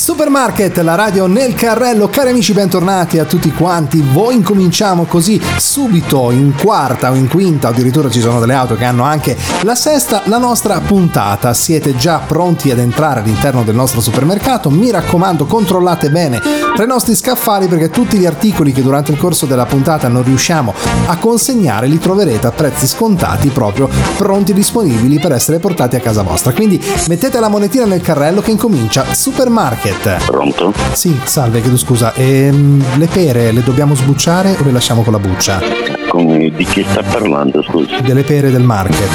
Supermarket, 0.00 0.78
la 0.78 0.94
radio 0.94 1.26
nel 1.26 1.52
carrello. 1.52 2.08
Cari 2.08 2.30
amici, 2.30 2.54
bentornati 2.54 3.18
a 3.18 3.26
tutti 3.26 3.52
quanti. 3.52 4.00
Voi 4.00 4.34
incominciamo 4.34 5.04
così 5.04 5.38
subito 5.58 6.30
in 6.30 6.54
quarta 6.58 7.10
o 7.10 7.14
in 7.14 7.28
quinta, 7.28 7.68
addirittura 7.68 8.08
ci 8.08 8.20
sono 8.20 8.40
delle 8.40 8.54
auto 8.54 8.76
che 8.76 8.86
hanno 8.86 9.04
anche 9.04 9.36
la 9.60 9.74
sesta, 9.74 10.22
la 10.24 10.38
nostra 10.38 10.80
puntata. 10.80 11.52
Siete 11.52 11.94
già 11.96 12.16
pronti 12.16 12.70
ad 12.70 12.78
entrare 12.78 13.20
all'interno 13.20 13.62
del 13.62 13.74
nostro 13.74 14.00
supermercato? 14.00 14.70
Mi 14.70 14.90
raccomando, 14.90 15.44
controllate 15.44 16.08
bene 16.08 16.40
tra 16.74 16.84
i 16.84 16.86
nostri 16.86 17.14
scaffali 17.14 17.66
perché 17.66 17.90
tutti 17.90 18.16
gli 18.16 18.24
articoli 18.24 18.72
che 18.72 18.80
durante 18.80 19.12
il 19.12 19.18
corso 19.18 19.44
della 19.44 19.66
puntata 19.66 20.08
non 20.08 20.22
riusciamo 20.22 20.72
a 21.08 21.16
consegnare 21.18 21.88
li 21.88 21.98
troverete 21.98 22.46
a 22.46 22.52
prezzi 22.52 22.86
scontati 22.86 23.48
proprio 23.48 23.86
pronti 24.16 24.52
e 24.52 24.54
disponibili 24.54 25.18
per 25.18 25.32
essere 25.32 25.58
portati 25.58 25.96
a 25.96 26.00
casa 26.00 26.22
vostra. 26.22 26.52
Quindi 26.52 26.82
mettete 27.08 27.38
la 27.38 27.48
monetina 27.48 27.84
nel 27.84 28.00
carrello 28.00 28.40
che 28.40 28.50
incomincia 28.50 29.12
Supermarket. 29.12 29.89
Pronto? 30.26 30.72
Sì, 30.92 31.18
salve, 31.24 31.60
chiedo 31.60 31.76
scusa. 31.76 32.12
Ehm, 32.14 32.82
le 32.96 33.06
pere 33.06 33.52
le 33.52 33.62
dobbiamo 33.62 33.94
sbucciare 33.94 34.56
o 34.58 34.64
le 34.64 34.72
lasciamo 34.72 35.02
con 35.02 35.12
la 35.12 35.18
buccia? 35.18 35.60
Come, 36.08 36.50
di 36.50 36.64
chi 36.64 36.84
sta 36.88 37.02
parlando, 37.02 37.62
scusi? 37.62 37.94
Delle 38.02 38.22
pere 38.22 38.50
del 38.50 38.62
market. 38.62 39.08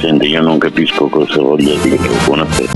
Senti, 0.00 0.26
io 0.28 0.42
non 0.42 0.58
capisco 0.58 1.06
cosa 1.08 1.40
voglia 1.40 1.74
dire. 1.82 2.08
Buonasera. 2.24 2.72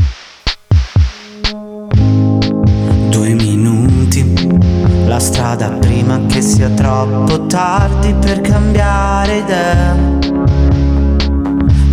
Due 3.10 3.34
minuti, 3.34 4.58
la 5.06 5.18
strada 5.18 5.70
prima 5.70 6.20
che 6.26 6.40
sia 6.40 6.68
troppo 6.68 7.46
tardi 7.46 8.14
per 8.14 8.40
cambiare 8.40 9.36
idea. 9.38 9.96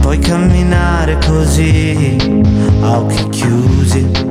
Puoi 0.01 0.19
camminare 0.19 1.17
così, 1.25 2.41
a 2.81 2.97
occhi 2.97 3.29
chiusi. 3.29 4.30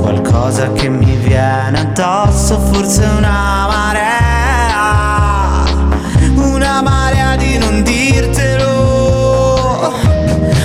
Qualcosa 0.00 0.72
che 0.72 0.88
mi 0.88 1.14
viene 1.16 1.78
addosso, 1.78 2.58
forse 2.58 3.04
una 3.04 3.66
marea. 3.68 4.08
Una 6.34 6.80
marea 6.82 7.36
di 7.36 7.58
non 7.58 7.82
dirtelo. 7.82 8.68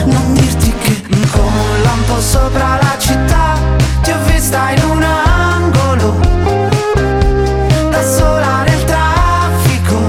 Non 0.06 0.33
dirti 0.33 0.73
che 0.73 1.02
con 1.31 1.44
un 1.44 1.81
lampo 1.83 2.19
sopra 2.19 2.80
la 2.81 2.95
città 2.97 3.58
ti 4.02 4.11
ho 4.11 4.17
vista 4.25 4.72
in 4.72 4.83
un 4.89 5.03
angolo. 5.03 6.16
Da 7.89 8.02
sola 8.03 8.63
nel 8.63 8.83
traffico. 8.86 10.00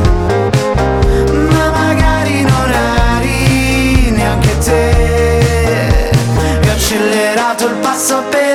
Ma 1.50 1.70
magari 1.70 2.42
non 2.42 2.70
eri 3.18 4.10
neanche 4.10 4.58
te. 4.58 6.10
E 6.10 6.68
ho 6.68 6.72
accelerato 6.72 7.66
il 7.66 7.74
passo 7.74 8.22
per 8.30 8.45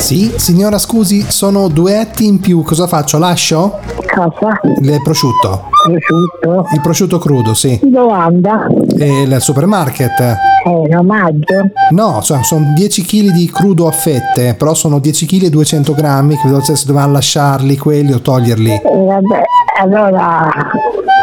Sì, 0.00 0.32
signora, 0.36 0.78
scusi, 0.78 1.26
sono 1.28 1.68
duetti 1.68 2.26
in 2.26 2.40
più. 2.40 2.62
Cosa 2.62 2.86
faccio? 2.86 3.18
Lascio? 3.18 3.78
Cosa? 4.12 4.58
Il 4.80 5.00
prosciutto. 5.04 5.68
Prosciutto? 5.84 6.66
Il 6.72 6.80
prosciutto 6.80 7.18
crudo, 7.18 7.52
sì. 7.54 7.78
Dove 7.82 8.12
anda? 8.12 8.66
E 8.98 9.22
il 9.22 9.36
supermarket? 9.40 10.18
È 10.18 10.68
in 10.68 10.96
omaggio? 10.96 11.70
No, 11.90 12.20
cioè, 12.22 12.42
sono 12.42 12.72
10 12.74 13.04
kg 13.04 13.30
di 13.30 13.50
crudo 13.52 13.86
a 13.86 13.92
fette, 13.92 14.54
però 14.54 14.74
sono 14.74 14.98
10 14.98 15.26
kg 15.26 15.42
e 15.44 15.50
200 15.50 15.92
grammi, 15.92 16.36
credo 16.38 16.60
se 16.60 16.74
dovevamo 16.86 17.12
lasciarli 17.12 17.76
quelli 17.76 18.12
o 18.12 18.20
toglierli. 18.20 18.70
E 18.70 18.82
vabbè, 18.82 19.42
allora 19.80 20.50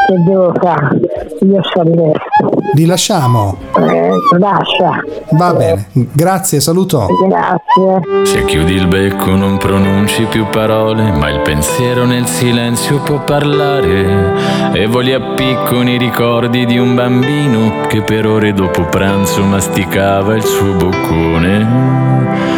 che 0.08 0.24
devo 0.24 0.54
fare? 0.60 1.00
Io 1.42 1.62
sono 1.74 1.92
adesso. 1.92 2.50
Li 2.74 2.86
lasciamo? 2.86 3.58
Eh, 3.78 4.12
lascia. 4.40 5.04
Va 5.32 5.54
bene, 5.54 5.88
grazie, 6.14 6.62
saluto. 6.62 7.08
Grazie. 7.28 8.26
Se 8.26 8.46
chiudi 8.46 8.74
il 8.74 8.88
becco 8.88 9.32
non 9.32 9.58
pronunci 9.58 10.24
più 10.24 10.46
parole, 10.50 11.12
ma 11.12 11.30
il 11.30 11.42
pensiero 11.42 12.06
nel 12.06 12.26
silenzio 12.26 13.02
può 13.02 13.22
parlare. 13.24 14.72
E 14.74 14.88
voli 14.88 15.14
a 15.14 15.20
piccoli 15.20 15.94
i 15.94 15.98
ricordi 15.98 16.66
di 16.66 16.78
un 16.78 16.96
bambino 16.96 17.86
che 17.88 18.02
per 18.02 18.26
ore 18.26 18.54
dopo 18.54 18.84
pranzo 18.86 19.44
masticava 19.44 20.36
il 20.36 20.44
suo 20.44 20.74
boccone. 20.74 22.57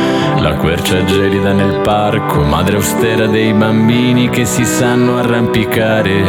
Quercia 0.59 1.03
gelida 1.03 1.51
nel 1.51 1.79
parco, 1.81 2.41
madre 2.43 2.75
austera 2.75 3.27
dei 3.27 3.53
bambini 3.53 4.29
che 4.29 4.45
si 4.45 4.63
sanno 4.63 5.17
arrampicare 5.17 6.23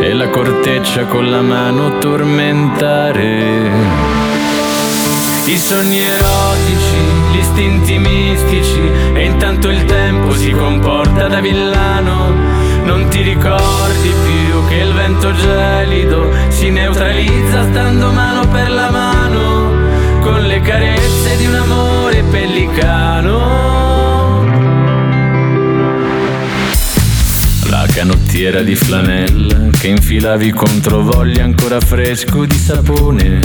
e 0.00 0.12
la 0.14 0.28
corteccia 0.28 1.04
con 1.04 1.30
la 1.30 1.42
mano 1.42 1.98
tormentare. 1.98 3.70
I 5.44 5.58
sogni 5.58 6.00
erotici, 6.00 6.96
gli 7.32 7.36
istinti 7.38 7.98
mistici 7.98 8.90
e 9.14 9.24
intanto 9.24 9.68
il 9.68 9.84
tempo 9.84 10.32
si 10.34 10.50
comporta 10.50 11.28
da 11.28 11.40
villano. 11.40 12.32
Non 12.84 13.06
ti 13.08 13.22
ricordi 13.22 14.12
più 14.24 14.66
che 14.68 14.76
il 14.76 14.92
vento 14.92 15.32
gelido 15.32 16.32
si 16.48 16.70
neutralizza 16.70 17.64
stando 17.64 18.10
mano 18.10 18.46
per 18.48 18.70
la 18.70 18.90
mano 18.90 19.86
con 20.20 20.42
le 20.42 20.60
carezze 20.60 21.36
di 21.36 21.46
un 21.46 21.54
amore 21.54 22.05
pellicano. 22.36 23.38
La 27.70 27.86
canottiera 27.90 28.60
di 28.60 28.74
flanella 28.74 29.70
che 29.70 29.88
infilavi 29.88 30.50
contro 30.50 31.02
voglia 31.02 31.44
ancora 31.44 31.80
fresco 31.80 32.44
di 32.44 32.54
sapone 32.54 33.40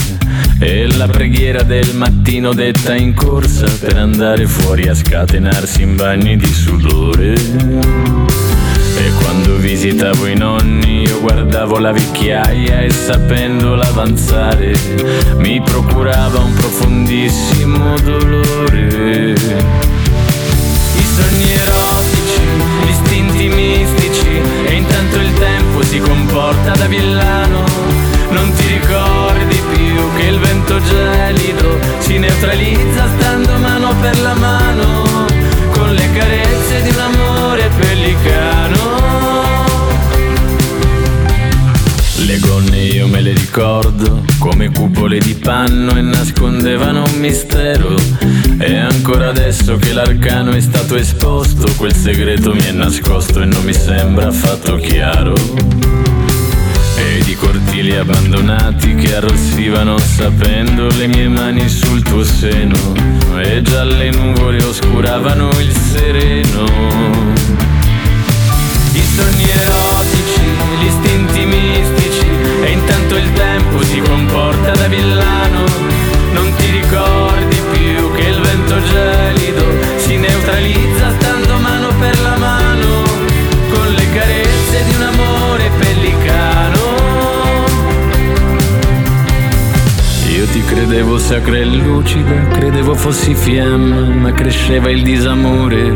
e 0.59 0.93
la 0.97 1.07
preghiera 1.07 1.63
del 1.63 1.95
mattino 1.95 2.53
detta 2.53 2.93
in 2.93 3.13
corsa 3.13 3.65
per 3.79 3.95
andare 3.95 4.45
fuori 4.45 4.89
a 4.89 4.93
scatenarsi 4.93 5.83
in 5.83 5.95
bagni 5.95 6.35
di 6.35 6.53
sudore. 6.53 8.61
E 9.03 9.12
quando 9.19 9.56
visitavo 9.56 10.27
i 10.27 10.36
nonni 10.36 11.01
io 11.01 11.19
guardavo 11.21 11.80
la 11.80 11.92
vecchiaia 11.92 12.81
e 12.81 12.92
sapendola 12.92 13.88
avanzare 13.88 14.75
mi 15.38 15.59
procurava 15.59 16.38
un 16.38 16.53
profondissimo 16.53 18.00
dolore. 18.01 19.33
I 20.94 21.06
sogni 21.15 21.51
erotici, 21.51 22.42
gli 22.83 22.89
istinti 22.89 23.48
mistici 23.48 24.39
e 24.68 24.74
intanto 24.75 25.18
il 25.18 25.33
tempo 25.33 25.81
si 25.81 25.98
comporta 25.98 26.74
da 26.74 26.86
villano. 26.86 27.63
Non 28.30 28.53
ti 28.53 28.68
ricordi 28.68 29.62
più 29.74 30.12
che 30.15 30.25
il 30.27 30.38
vento 30.38 30.80
gelido 30.80 31.80
si 31.98 32.19
neutralizza 32.19 33.07
stando 33.18 33.57
mano 33.57 33.95
per 34.00 34.21
la 34.21 34.33
mano 34.36 34.90
ricordo 43.53 44.24
come 44.39 44.71
cupole 44.71 45.18
di 45.18 45.33
panno 45.33 45.98
e 45.98 46.01
nascondevano 46.01 47.03
un 47.03 47.19
mistero. 47.19 47.94
E 48.57 48.77
ancora 48.77 49.27
adesso 49.27 49.75
che 49.75 49.92
l'arcano 49.92 50.51
è 50.51 50.62
stato 50.62 50.95
esposto, 50.95 51.69
quel 51.75 51.94
segreto 51.94 52.53
mi 52.53 52.63
è 52.63 52.71
nascosto 52.71 53.42
e 53.42 53.45
non 53.45 53.62
mi 53.65 53.74
sembra 53.74 54.27
affatto 54.27 54.77
chiaro. 54.77 55.33
E 56.95 57.21
di 57.25 57.36
cortili 57.36 57.94
abbandonati 57.98 58.95
che 58.95 59.18
arrossivano 59.18 59.98
sapendo 59.98 60.88
le 60.88 61.07
mie 61.07 61.27
mani 61.27 61.68
sul 61.68 62.01
tuo 62.03 62.24
seno 62.24 62.94
e 63.38 63.62
gialle 63.63 64.12
nuvole 64.12 64.63
oscuravano 64.63 65.50
il 65.59 65.75
sereno. 65.75 66.63
I 68.94 69.03
sogni 69.13 69.50
erotici, 69.50 70.42
gli 70.80 70.86
istinti 70.86 71.45
mistici 71.45 72.00
intanto 72.91 73.15
il 73.15 73.33
tempo 73.33 73.83
si 73.83 73.99
comporta 74.01 74.71
da 74.71 74.88
villano. 74.88 75.63
Non 76.33 76.53
ti 76.55 76.69
ricordi 76.71 77.61
più 77.71 78.11
che 78.13 78.27
il 78.27 78.41
vento 78.41 78.81
gelido 78.83 79.63
si 79.97 80.17
neutralizza 80.17 80.90
ti 90.51 90.62
credevo 90.65 91.18
sacra 91.18 91.56
e 91.56 91.65
lucida, 91.65 92.48
credevo 92.50 92.94
fossi 92.94 93.33
fiamma, 93.33 94.01
ma 94.01 94.33
cresceva 94.33 94.89
il 94.89 95.01
disamore. 95.01 95.94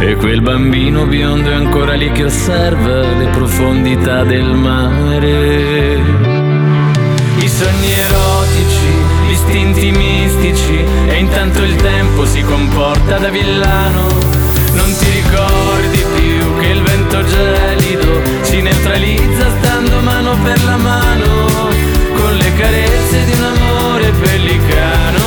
E 0.00 0.16
quel 0.16 0.40
bambino 0.40 1.06
biondo 1.06 1.50
è 1.50 1.54
ancora 1.54 1.94
lì 1.94 2.10
che 2.10 2.24
osserva 2.24 3.00
le 3.00 3.28
profondità 3.28 4.24
del 4.24 4.54
mare. 4.54 6.00
I 7.38 7.48
sogni 7.48 7.92
erotici, 7.92 8.90
gli 9.26 9.30
istinti 9.30 9.90
mistici, 9.92 10.84
e 11.06 11.14
intanto 11.18 11.62
il 11.62 11.76
tempo 11.76 12.26
si 12.26 12.42
comporta 12.42 13.18
da 13.18 13.28
villano. 13.28 14.08
Non 14.74 14.96
ti 14.98 15.10
ricordi 15.10 16.04
più 16.16 16.58
che 16.58 16.66
il 16.66 16.82
vento 16.82 17.24
gelido 17.24 18.20
si 18.42 18.60
neutralizza 18.60 19.48
stando 19.58 20.00
mano 20.00 20.36
per 20.42 20.64
la 20.64 20.76
mano 20.76 21.95
con 22.26 22.34
le 22.34 22.52
carezze 22.54 23.24
di 23.24 23.32
un 23.38 23.44
amore 23.44 24.10
pellicano. 24.20 25.24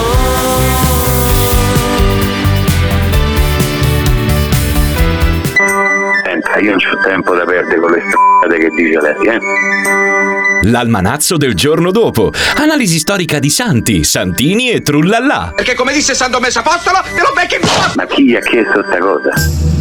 Senta, 6.25 6.59
io 6.59 6.71
non 6.71 6.79
ho 6.91 7.03
tempo 7.03 7.35
da 7.35 7.45
perdere 7.45 7.79
con 7.79 7.91
le 7.91 8.01
strade 8.01 8.57
che 8.57 8.69
dice 8.75 8.99
lei, 8.99 9.27
eh? 9.27 10.38
L'almanazzo 10.63 11.37
del 11.37 11.55
giorno 11.55 11.89
dopo. 11.91 12.31
Analisi 12.57 12.99
storica 12.99 13.39
di 13.39 13.49
santi, 13.49 14.03
santini 14.03 14.71
e 14.71 14.81
trullallà. 14.81 15.53
Perché 15.55 15.73
come 15.73 15.93
disse 15.93 16.13
San 16.13 16.31
Domenico 16.31 16.59
Apostolo, 16.59 16.97
te 17.01 17.21
lo 17.21 17.31
becchi 17.33 17.55
in 17.55 17.61
Ma 17.95 18.05
chi 18.05 18.35
ha 18.35 18.41
chiesto 18.41 18.83
sta 18.85 18.97
cosa? 18.97 19.31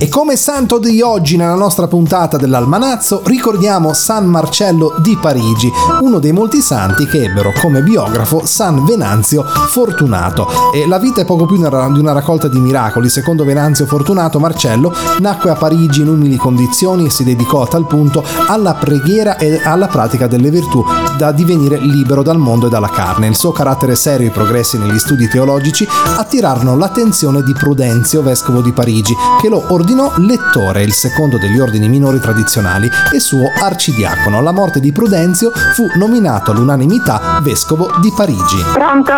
E 0.00 0.08
come 0.08 0.36
santo 0.36 0.78
di 0.78 1.02
oggi 1.02 1.36
nella 1.36 1.56
nostra 1.56 1.88
puntata 1.88 2.36
dell'Almanazzo 2.36 3.22
ricordiamo 3.24 3.92
San 3.92 4.26
Marcello 4.26 4.94
di 4.98 5.18
Parigi, 5.20 5.68
uno 6.02 6.20
dei 6.20 6.30
molti 6.30 6.60
santi 6.60 7.06
che 7.06 7.24
ebbero 7.24 7.52
come 7.60 7.82
biografo 7.82 8.46
San 8.46 8.84
Venanzio 8.84 9.42
Fortunato. 9.42 10.72
E 10.72 10.86
la 10.86 11.00
vita 11.00 11.22
è 11.22 11.24
poco 11.24 11.46
più 11.46 11.56
di 11.56 11.64
una 11.64 12.12
raccolta 12.12 12.46
di 12.46 12.60
miracoli. 12.60 13.08
Secondo 13.08 13.44
Venanzio 13.44 13.86
Fortunato, 13.86 14.38
Marcello 14.38 14.94
nacque 15.18 15.50
a 15.50 15.56
Parigi 15.56 16.02
in 16.02 16.08
umili 16.08 16.36
condizioni 16.36 17.06
e 17.06 17.10
si 17.10 17.24
dedicò 17.24 17.62
a 17.62 17.66
tal 17.66 17.86
punto 17.88 18.24
alla 18.46 18.74
preghiera 18.74 19.36
e 19.36 19.60
alla 19.64 19.88
pratica 19.88 20.28
delle 20.28 20.50
virtù 20.50 20.67
da 21.16 21.32
divenire 21.32 21.78
libero 21.78 22.22
dal 22.22 22.38
mondo 22.38 22.66
e 22.66 22.70
dalla 22.70 22.90
carne. 22.90 23.26
Il 23.26 23.36
suo 23.36 23.52
carattere 23.52 23.94
serio 23.94 24.26
e 24.26 24.30
i 24.30 24.32
progressi 24.32 24.78
negli 24.78 24.98
studi 24.98 25.28
teologici 25.28 25.86
attirarono 26.16 26.76
l'attenzione 26.76 27.42
di 27.42 27.52
Prudenzio, 27.52 28.22
vescovo 28.22 28.60
di 28.60 28.72
Parigi, 28.72 29.14
che 29.40 29.48
lo 29.48 29.64
ordinò 29.68 30.12
lettore, 30.18 30.82
il 30.82 30.92
secondo 30.92 31.38
degli 31.38 31.58
ordini 31.58 31.88
minori 31.88 32.20
tradizionali, 32.20 32.88
e 33.12 33.20
suo 33.20 33.50
arcidiacono. 33.60 34.38
Alla 34.38 34.52
morte 34.52 34.80
di 34.80 34.92
Prudenzio 34.92 35.50
fu 35.74 35.86
nominato 35.96 36.50
all'unanimità 36.50 37.40
vescovo 37.42 37.90
di 38.00 38.12
Parigi. 38.14 38.62
Pronto? 38.72 39.12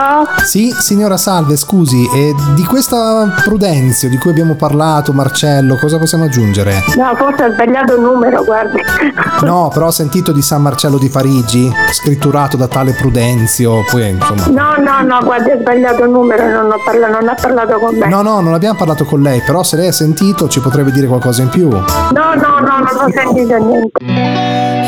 Sì, 0.44 0.74
signora 0.78 1.16
Salve, 1.16 1.56
scusi, 1.56 2.08
e 2.14 2.34
di 2.54 2.64
questa 2.64 3.40
Prudenzio 3.44 4.08
di 4.08 4.18
cui 4.18 4.30
abbiamo 4.30 4.54
parlato, 4.54 5.12
Marcello, 5.12 5.76
cosa 5.76 5.98
possiamo 5.98 6.24
aggiungere? 6.24 6.82
No, 6.96 7.14
forse 7.16 7.44
ha 7.44 7.52
sbagliato 7.52 7.94
il 7.94 8.00
numero, 8.00 8.44
guardi. 8.44 8.80
No, 9.42 9.70
però 9.72 9.86
ho 9.86 9.90
sentito 9.90 10.32
di 10.32 10.42
San 10.42 10.62
Marcello 10.62 10.98
di 10.98 11.08
Parigi, 11.08 11.39
scritturato 11.92 12.56
da 12.56 12.66
tale 12.68 12.92
Prudenzio, 12.92 13.84
poi 13.90 14.10
insomma... 14.10 14.46
No, 14.46 14.82
no, 14.82 15.02
no, 15.02 15.20
guardi, 15.24 15.50
ha 15.50 15.58
sbagliato 15.58 16.04
il 16.04 16.10
numero, 16.10 16.46
non, 16.48 16.70
ho 16.70 16.76
parla- 16.84 17.08
non 17.08 17.28
ha 17.28 17.34
parlato 17.34 17.78
con 17.78 17.94
me. 17.96 18.08
No, 18.08 18.22
no, 18.22 18.40
non 18.40 18.54
abbiamo 18.54 18.76
parlato 18.76 19.04
con 19.04 19.20
lei, 19.22 19.40
però 19.40 19.62
se 19.62 19.76
lei 19.76 19.88
ha 19.88 19.92
sentito 19.92 20.48
ci 20.48 20.60
potrebbe 20.60 20.90
dire 20.92 21.06
qualcosa 21.06 21.42
in 21.42 21.48
più. 21.48 21.68
no, 21.68 21.84
no, 22.12 22.58
no, 22.60 22.78
non 22.78 22.86
ho 22.86 23.10
sentito 23.12 23.56
niente. 23.56 24.04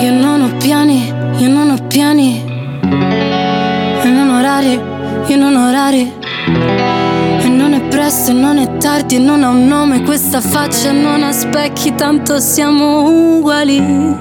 Io 0.05 0.13
non 0.13 0.43
ho 0.43 0.57
piani, 0.59 1.13
io 1.39 1.49
non 1.49 1.71
ho 1.71 1.87
piani. 1.87 2.45
E 4.03 4.09
non 4.09 4.31
orari, 4.31 4.81
io 5.27 5.37
non 5.37 5.55
ho 5.55 5.69
orari. 5.69 6.13
E 7.45 7.49
non 7.49 7.73
è 7.75 7.81
presto 7.89 8.31
e 8.31 8.35
non 8.35 8.59
è 8.59 8.77
tardi 8.79 9.17
e 9.17 9.19
non 9.19 9.43
ha 9.45 9.49
un 9.49 9.67
nome 9.67 10.03
questa 10.03 10.41
faccia 10.41 10.91
non 10.93 11.23
ha 11.23 11.33
specchi, 11.33 11.95
tanto 11.95 12.39
siamo 12.39 13.37
uguali. 13.39 14.21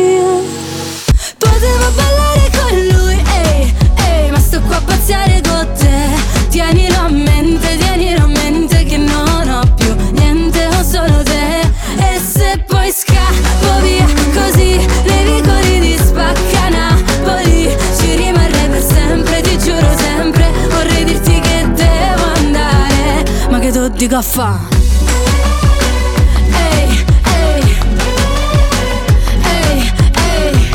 A 24.09 24.21
fa 24.21 24.59
Ehi, 26.49 27.05
ehi. 27.23 27.77
Ehi, 29.43 29.91
ehi. 30.25 30.69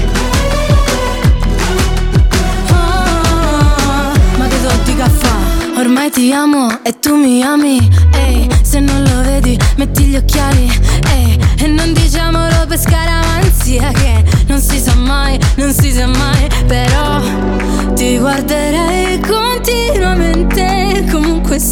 Ah, 2.71 4.12
Ma 4.38 4.47
che 4.47 4.56
dico 4.85 5.02
a 5.02 5.09
fa 5.09 5.35
Ormai 5.80 6.11
ti 6.11 6.33
amo 6.33 6.68
e 6.85 7.00
tu 7.00 7.16
mi 7.16 7.42
ami. 7.42 7.90
Ehi, 8.12 8.49
se 8.62 8.78
non 8.78 9.02
lo 9.02 9.23
vedi 9.23 9.59
metti 9.76 10.04
gli 10.04 10.14
occhiali. 10.16 10.71
Ehi, 11.11 11.37
e 11.59 11.66
non 11.66 11.92
diciamolo 11.95 12.64
per 12.68 12.78
scaramanzia 12.78 13.90
Che 13.90 14.25
non 14.47 14.61
si 14.61 14.78
sa 14.78 14.95
mai, 14.95 15.37
non 15.56 15.73
si 15.73 15.90
sa 15.90 16.06
mai. 16.06 16.49
Però 16.66 17.21
ti 17.95 18.18
guarderei 18.18 19.18
continuamente 19.18 20.55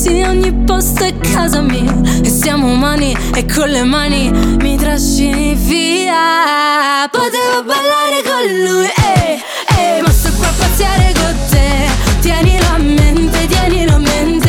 sì, 0.04 0.20
ogni 0.20 0.52
posto 0.66 1.02
è 1.02 1.14
casa 1.18 1.62
mia. 1.62 1.94
E 2.22 2.28
siamo 2.28 2.70
umani 2.70 3.16
e 3.34 3.46
con 3.46 3.68
le 3.70 3.84
mani 3.84 4.30
mi 4.60 4.76
trascini 4.76 5.54
via. 5.54 7.08
Potevo 7.10 7.62
ballare 7.64 8.20
con 8.22 8.44
lui, 8.64 8.86
ehi, 8.86 9.42
ehi 9.78 10.02
Ma 10.02 10.10
sto 10.10 10.30
qua 10.36 10.48
a 10.48 10.52
pazziare 10.58 11.12
con 11.14 11.36
te. 11.48 11.88
Tienilo 12.20 12.66
a 12.66 12.78
mente, 12.78 13.46
tienilo 13.46 13.94
a 13.94 13.98
mente 13.98 14.43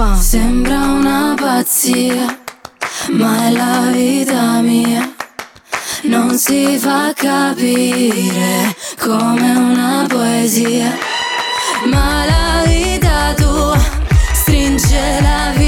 fa? 0.00 0.14
Sembra 0.16 0.78
una 0.78 1.34
pazzia 1.38 2.38
Ma 3.10 3.48
è 3.48 3.50
la 3.50 3.90
vita 3.92 4.60
mia 4.60 5.18
non 6.02 6.36
si 6.38 6.78
fa 6.78 7.12
capire 7.14 8.74
come 8.98 9.54
una 9.54 10.06
poesia, 10.08 10.96
ma 11.84 12.24
la 12.24 12.62
vita 12.64 13.34
tua 13.36 13.78
stringe 14.32 15.20
la 15.20 15.50
vita 15.50 15.59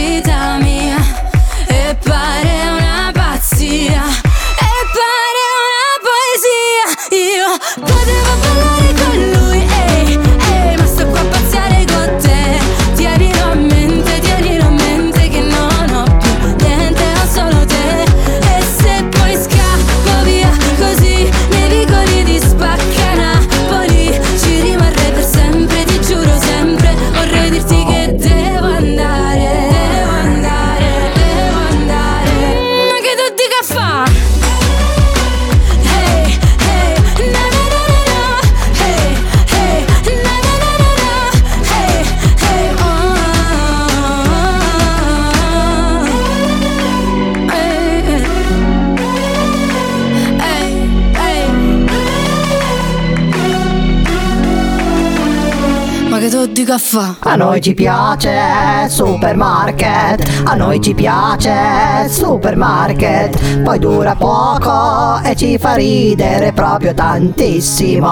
fa? 56.79 57.17
A 57.19 57.37
noi 57.37 57.61
ci 57.61 57.75
piace 57.75 58.89
supermarket, 58.89 60.43
a 60.45 60.55
noi 60.55 60.81
ci 60.81 60.95
piace 60.95 62.09
supermarket, 62.09 63.63
poi 63.63 63.79
dura 63.79 64.15
poco 64.15 65.21
e 65.23 65.35
ci 65.35 65.59
fa 65.59 65.75
ridere 65.75 66.53
proprio 66.53 66.95
tantissimo. 66.95 68.09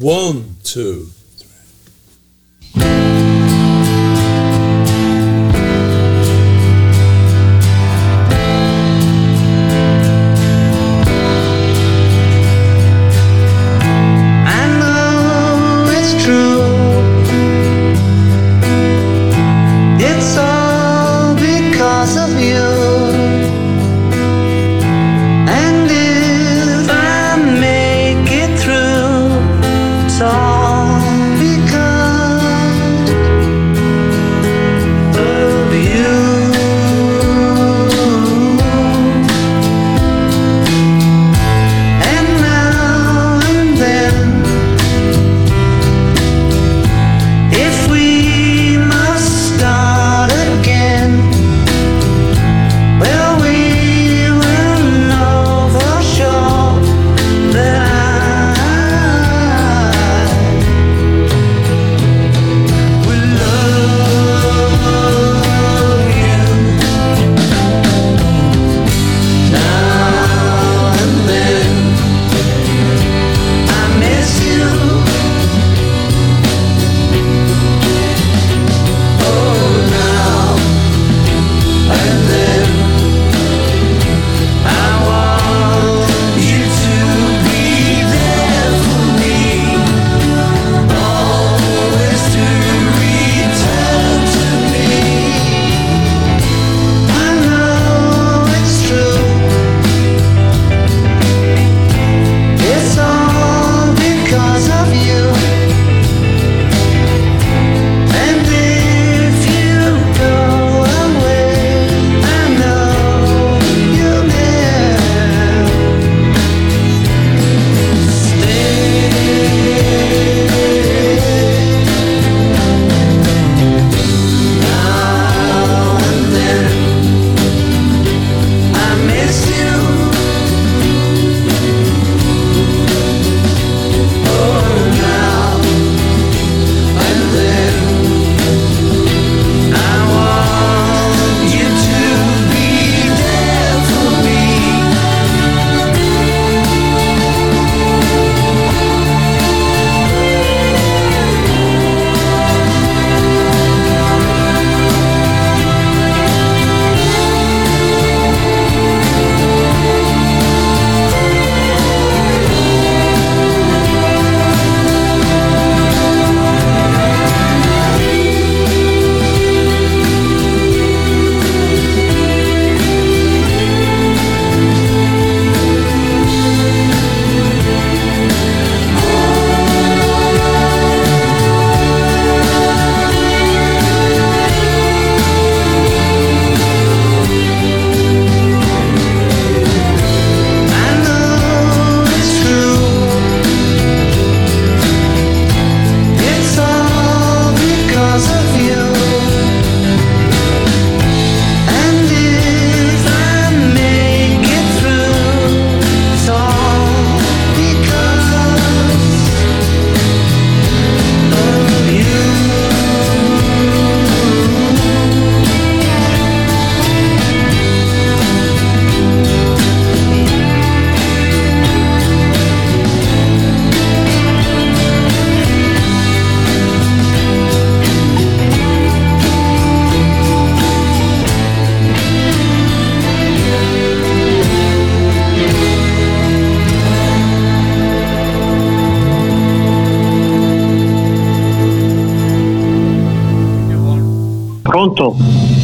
One, 0.00 0.56
two. 0.62 1.21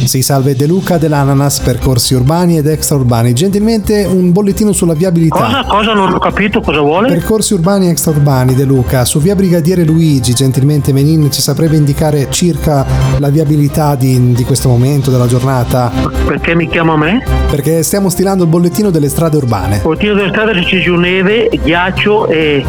Sì, 0.09 0.23
salve 0.23 0.55
De 0.55 0.65
Luca 0.65 0.97
dell'Ananas, 0.97 1.59
percorsi 1.59 2.15
urbani 2.15 2.57
ed 2.57 2.65
extraurbani. 2.65 3.31
Gentilmente 3.33 4.05
un 4.05 4.31
bollettino 4.31 4.71
sulla 4.71 4.95
viabilità. 4.95 5.37
Cosa? 5.37 5.63
Cosa? 5.67 5.93
Non 5.93 6.11
ho 6.11 6.17
capito 6.17 6.61
cosa 6.61 6.79
vuole? 6.79 7.09
Percorsi 7.09 7.53
urbani 7.53 7.85
e 7.85 7.89
extraurbani, 7.91 8.55
De 8.55 8.63
Luca. 8.63 9.05
Su 9.05 9.19
via 9.19 9.35
Brigadiere 9.35 9.83
Luigi, 9.83 10.33
gentilmente 10.33 10.93
Menin 10.93 11.31
ci 11.31 11.41
saprebbe 11.41 11.75
indicare 11.75 12.25
circa 12.31 12.87
la 13.19 13.29
viabilità 13.29 13.93
di, 13.93 14.31
di 14.33 14.43
questo 14.45 14.67
momento 14.67 15.11
della 15.11 15.27
giornata? 15.27 15.91
Perché 16.25 16.55
mi 16.55 16.67
chiama 16.67 16.93
a 16.93 16.97
me? 16.97 17.23
Perché 17.47 17.83
stiamo 17.83 18.09
stilando 18.09 18.45
il 18.45 18.49
bollettino 18.49 18.89
delle 18.89 19.09
strade 19.09 19.37
urbane. 19.37 19.81
Bollettino 19.83 20.15
delle 20.15 20.29
strade 20.29 20.59
c'è 20.63 20.81
giù 20.81 20.95
neve, 20.95 21.51
ghiaccio 21.63 22.25
e, 22.25 22.65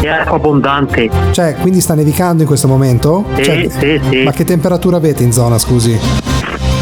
e 0.00 0.08
acqua 0.08 0.36
abbondante. 0.36 1.10
Cioè, 1.32 1.56
quindi 1.60 1.80
sta 1.80 1.94
nevicando 1.94 2.42
in 2.42 2.46
questo 2.46 2.68
momento? 2.68 3.24
Sì, 3.34 3.42
Cioè, 3.42 3.68
sì, 3.68 4.00
sì. 4.10 4.22
Ma 4.22 4.30
che 4.30 4.44
temperatura 4.44 4.98
avete 4.98 5.24
in 5.24 5.32
zona, 5.32 5.58
scusi? 5.58 6.36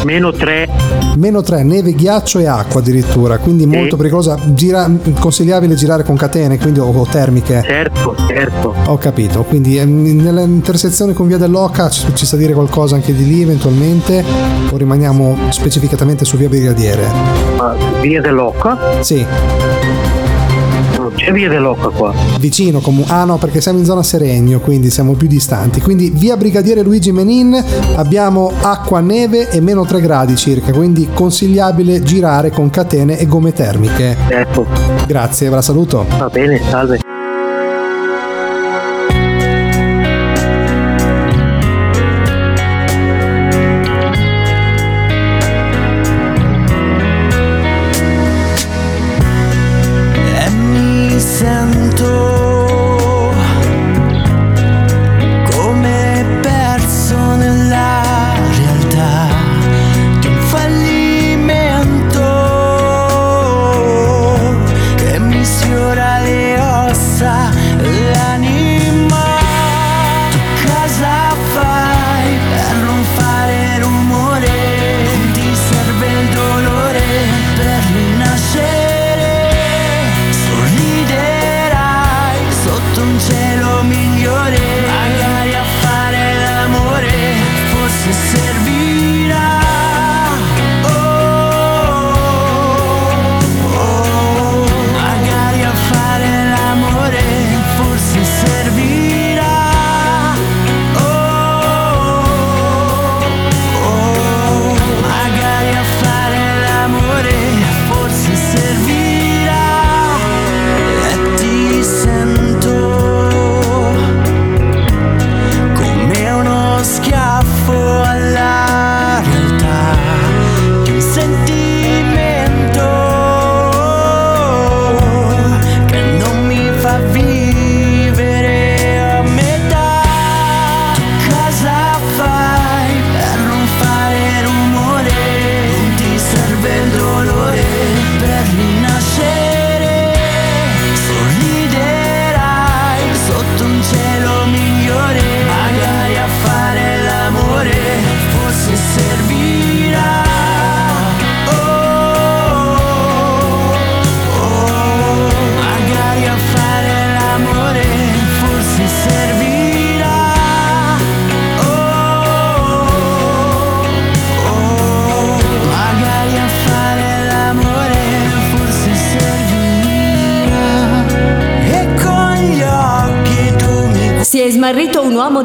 Meno 0.06 0.30
3. 0.30 0.68
Meno 1.16 1.42
3, 1.42 1.64
neve, 1.64 1.92
ghiaccio 1.92 2.38
e 2.38 2.46
acqua 2.46 2.78
addirittura, 2.78 3.38
quindi 3.38 3.66
molto 3.66 3.96
pericolosa. 3.96 4.38
Gira, 4.54 4.88
consigliabile 5.18 5.74
girare 5.74 6.04
con 6.04 6.14
catene, 6.14 6.58
quindi 6.58 6.78
o, 6.78 6.86
o 6.86 7.04
termiche. 7.10 7.60
Certo, 7.66 8.14
certo. 8.28 8.72
Ho 8.86 8.98
capito, 8.98 9.42
quindi 9.42 9.78
ehm, 9.78 10.22
nell'intersezione 10.22 11.12
con 11.12 11.26
via 11.26 11.38
dell'Oca 11.38 11.88
ci, 11.90 12.06
ci 12.14 12.24
sa 12.24 12.36
dire 12.36 12.52
qualcosa 12.52 12.94
anche 12.94 13.12
di 13.12 13.26
lì 13.26 13.42
eventualmente 13.42 14.22
o 14.70 14.76
rimaniamo 14.76 15.36
specificatamente 15.48 16.24
su 16.24 16.36
via 16.36 16.48
Brigadiere? 16.48 17.10
Ma 17.56 17.74
via 18.00 18.20
dell'Occa? 18.20 19.02
Sì. 19.02 19.26
Via 21.32 21.48
dell'Occa 21.48 21.88
qua. 21.88 22.14
Vicino 22.38 22.80
comunque. 22.80 23.12
Ah 23.12 23.24
no, 23.24 23.36
perché 23.36 23.60
siamo 23.60 23.78
in 23.78 23.84
zona 23.84 24.02
Seregno, 24.02 24.60
quindi 24.60 24.90
siamo 24.90 25.14
più 25.14 25.26
distanti. 25.26 25.80
Quindi 25.80 26.10
via 26.14 26.36
Brigadiere 26.36 26.82
Luigi 26.82 27.12
Menin 27.12 27.62
abbiamo 27.96 28.52
acqua, 28.62 29.00
neve 29.00 29.50
e 29.50 29.60
meno 29.60 29.84
3 29.84 30.00
gradi 30.00 30.36
circa, 30.36 30.72
quindi 30.72 31.08
consigliabile 31.12 32.02
girare 32.02 32.50
con 32.50 32.70
catene 32.70 33.18
e 33.18 33.26
gomme 33.26 33.52
termiche. 33.52 34.16
Ecco. 34.28 34.66
Grazie, 35.06 35.48
ve 35.48 35.54
la 35.56 35.62
saluto. 35.62 36.06
Va 36.16 36.28
bene, 36.28 36.60
salve. 36.68 37.15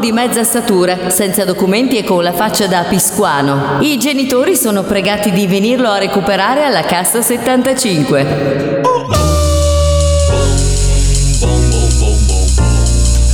Di 0.01 0.11
mezza 0.11 0.43
statura, 0.43 1.11
senza 1.11 1.45
documenti 1.45 1.95
e 1.95 2.03
con 2.03 2.23
la 2.23 2.33
faccia 2.33 2.65
da 2.65 2.85
piscuano. 2.89 3.77
I 3.81 3.99
genitori 3.99 4.55
sono 4.55 4.81
pregati 4.81 5.31
di 5.31 5.45
venirlo 5.45 5.89
a 5.89 5.99
recuperare 5.99 6.63
alla 6.63 6.81
cassa 6.81 7.21
75. 7.21 8.70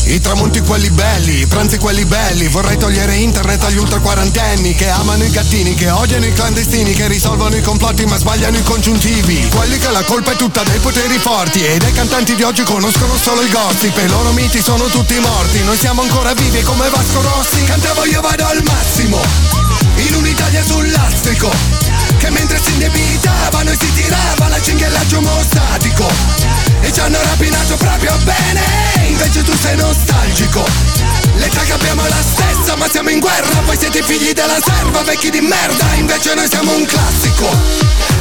I 0.09 0.21
tramonti 0.21 0.61
quelli 0.61 0.89
belli, 0.89 1.41
i 1.41 1.47
pranzi 1.47 1.77
quelli 1.77 2.05
belli. 2.05 2.47
Vorrei 2.47 2.77
togliere 2.77 3.15
internet 3.15 3.61
agli 3.63 3.77
ultra 3.77 3.99
quarantenni 3.99 4.73
Che 4.73 4.89
amano 4.89 5.23
i 5.25 5.29
gattini, 5.29 5.75
che 5.75 5.89
odiano 5.89 6.25
i 6.25 6.31
clandestini 6.31 6.93
Che 6.93 7.07
risolvono 7.07 7.55
i 7.55 7.61
complotti 7.61 8.05
ma 8.05 8.17
sbagliano 8.17 8.57
i 8.57 8.63
congiuntivi. 8.63 9.47
Quelli 9.53 9.77
che 9.77 9.91
la 9.91 10.03
colpa 10.03 10.31
è 10.31 10.35
tutta 10.35 10.63
dei 10.63 10.79
poteri 10.79 11.17
forti 11.17 11.63
E 11.63 11.77
dei 11.77 11.91
cantanti 11.91 12.35
di 12.35 12.43
oggi 12.43 12.63
conoscono 12.63 13.17
solo 13.17 13.41
il 13.41 13.49
gossip 13.51 13.97
i 13.97 14.07
loro 14.07 14.31
miti 14.31 14.61
sono 14.61 14.85
tutti 14.85 15.19
morti. 15.19 15.61
Noi 15.63 15.77
siamo 15.77 16.01
ancora 16.01 16.33
vivi 16.33 16.61
come 16.61 16.87
Vasco 16.89 17.21
Rossi. 17.21 17.63
Cantavo 17.65 18.05
io 18.05 18.21
vado 18.21 18.45
al 18.45 18.63
massimo 18.63 19.19
In 20.07 20.15
un'Italia 20.15 20.63
sul 20.63 20.89
lastrico 20.89 21.51
Che 22.17 22.29
mentre 22.29 22.61
si 22.63 22.71
indebitavano 22.71 23.71
e 23.71 23.77
si 23.77 23.93
tirava 23.93 24.47
la 24.47 24.61
cinghiallaggio 24.61 25.21
mostatico 25.21 26.66
E 26.87 26.93
ci 26.93 27.01
hanno 27.01 27.21
rapinato 27.21 27.75
proprio 27.75 28.15
bene. 28.23 28.61
Invece 29.09 29.43
tu 29.43 29.53
sei 29.57 29.75
nostalgico 29.75 31.26
L'età 31.37 31.61
che 31.61 31.73
abbiamo 31.73 32.03
è 32.03 32.09
la 32.09 32.21
stessa 32.21 32.75
ma 32.75 32.87
siamo 32.89 33.09
in 33.09 33.19
guerra 33.19 33.61
Voi 33.65 33.77
siete 33.77 34.03
figli 34.03 34.33
della 34.33 34.59
serva, 34.63 35.01
vecchi 35.03 35.29
di 35.29 35.41
merda 35.41 35.93
Invece 35.95 36.33
noi 36.35 36.47
siamo 36.47 36.75
un 36.75 36.85
classico 36.85 37.49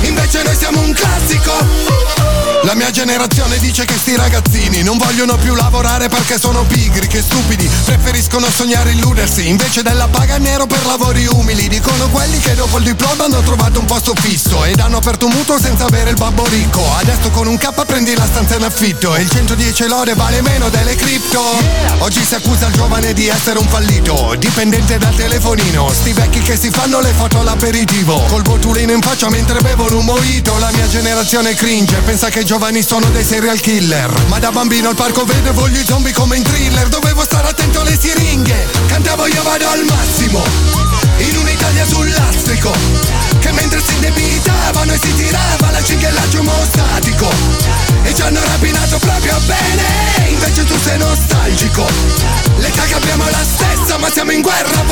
Invece 0.02 0.42
noi 0.42 0.56
siamo 0.56 0.80
un 0.80 0.92
classico 0.92 2.26
la 2.66 2.74
mia 2.74 2.90
generazione 2.90 3.58
dice 3.58 3.84
che 3.84 3.96
sti 3.96 4.16
ragazzini 4.16 4.82
non 4.82 4.98
vogliono 4.98 5.36
più 5.36 5.54
lavorare 5.54 6.08
perché 6.08 6.36
sono 6.36 6.64
pigri, 6.64 7.06
che 7.06 7.22
stupidi, 7.22 7.70
preferiscono 7.84 8.48
sognare 8.50 8.90
illudersi 8.90 9.46
invece 9.46 9.82
della 9.82 10.08
paga 10.08 10.38
nero 10.38 10.66
per 10.66 10.84
lavori 10.84 11.24
umili. 11.26 11.68
Dicono 11.68 12.08
quelli 12.08 12.40
che 12.40 12.56
dopo 12.56 12.78
il 12.78 12.84
diploma 12.84 13.26
hanno 13.26 13.40
trovato 13.42 13.78
un 13.78 13.84
posto 13.84 14.14
fisso 14.16 14.64
ed 14.64 14.80
hanno 14.80 14.96
aperto 14.96 15.26
un 15.26 15.32
mutuo 15.34 15.60
senza 15.60 15.84
avere 15.84 16.10
il 16.10 16.16
babbo 16.16 16.44
ricco. 16.48 16.82
Adesso 16.96 17.30
con 17.30 17.46
un 17.46 17.56
K 17.56 17.84
prendi 17.84 18.16
la 18.16 18.24
stanza 18.24 18.56
in 18.56 18.64
affitto 18.64 19.14
e 19.14 19.20
il 19.20 19.30
110 19.30 19.86
lode 19.86 20.14
vale 20.14 20.42
meno 20.42 20.68
delle 20.68 20.96
cripto. 20.96 21.40
Oggi 21.98 22.24
si 22.24 22.34
accusa 22.34 22.66
il 22.66 22.72
giovane 22.72 23.05
l'impressione 23.06 23.12
di 23.12 23.28
essere 23.28 23.58
un 23.58 23.68
fallito. 23.68 24.34
Dipendente 24.38 24.98
dal 24.98 25.14
telefonino 25.14 25.92
Sti 25.92 26.12
vecchi 26.12 26.40
che 26.40 26.56
si 26.56 26.70
fanno 26.70 27.00
le 27.00 27.12
foto 27.12 27.40
all'aperitivo. 27.40 28.24
Col 28.28 28.42
botulino 28.42 28.92
in 28.92 29.00
faccia 29.00 29.28
mentre 29.28 29.60
bevono 29.60 29.98
un 29.98 30.04
mojito 30.04 30.58
La 30.58 30.70
mia 30.72 30.88
generazione 30.88 31.54
cringe 31.54 31.96
Pensa 32.04 32.28
che 32.28 32.40
i 32.40 32.44
giovani 32.44 32.82
sono 32.82 33.08
dei 33.10 33.24
serial 33.24 33.60
killer. 33.60 34.12
Ma 34.28 34.38
da 34.38 34.50
bambino 34.50 34.88
al 34.88 34.94
parco 34.94 35.24
vedevo 35.24 35.68
gli 35.68 35.82
zombie 35.84 36.12
come 36.12 36.36
in 36.36 36.42
thriller. 36.42 36.88
Dovevo 36.88 37.22
stare 37.22 37.48
attento 37.48 37.80
alle 37.80 37.98
siringhe 37.98 38.66
Cantavo 38.86 39.26
io 39.26 39.42
vado 39.42 39.68
al 39.68 39.84
massimo. 39.84 40.42
In 41.18 41.36
un'Italia 41.36 41.86
sul 41.86 42.10
lastrico 42.10 42.72
Che 43.38 43.52
mentre 43.52 43.80
si 43.80 43.94
indebitavano 43.94 44.92
e 44.92 44.98
si 44.98 45.14
tirava 45.14 45.70
La 45.70 45.82
cinghella 45.82 46.28
giù 46.28 46.42
statico. 46.70 47.85
E 48.06 48.14
ci 48.14 48.22
hanno 48.22 48.40
rapinato 48.40 48.98
proprio 48.98 49.36
bene. 49.46 50.28
Invece 50.28 50.64
tu 50.64 50.78
sei 50.78 50.96
nostalgico. 50.98 51.84
L'età 52.58 52.82
che 52.84 52.94
abbiamo 52.94 53.28
la 53.28 53.44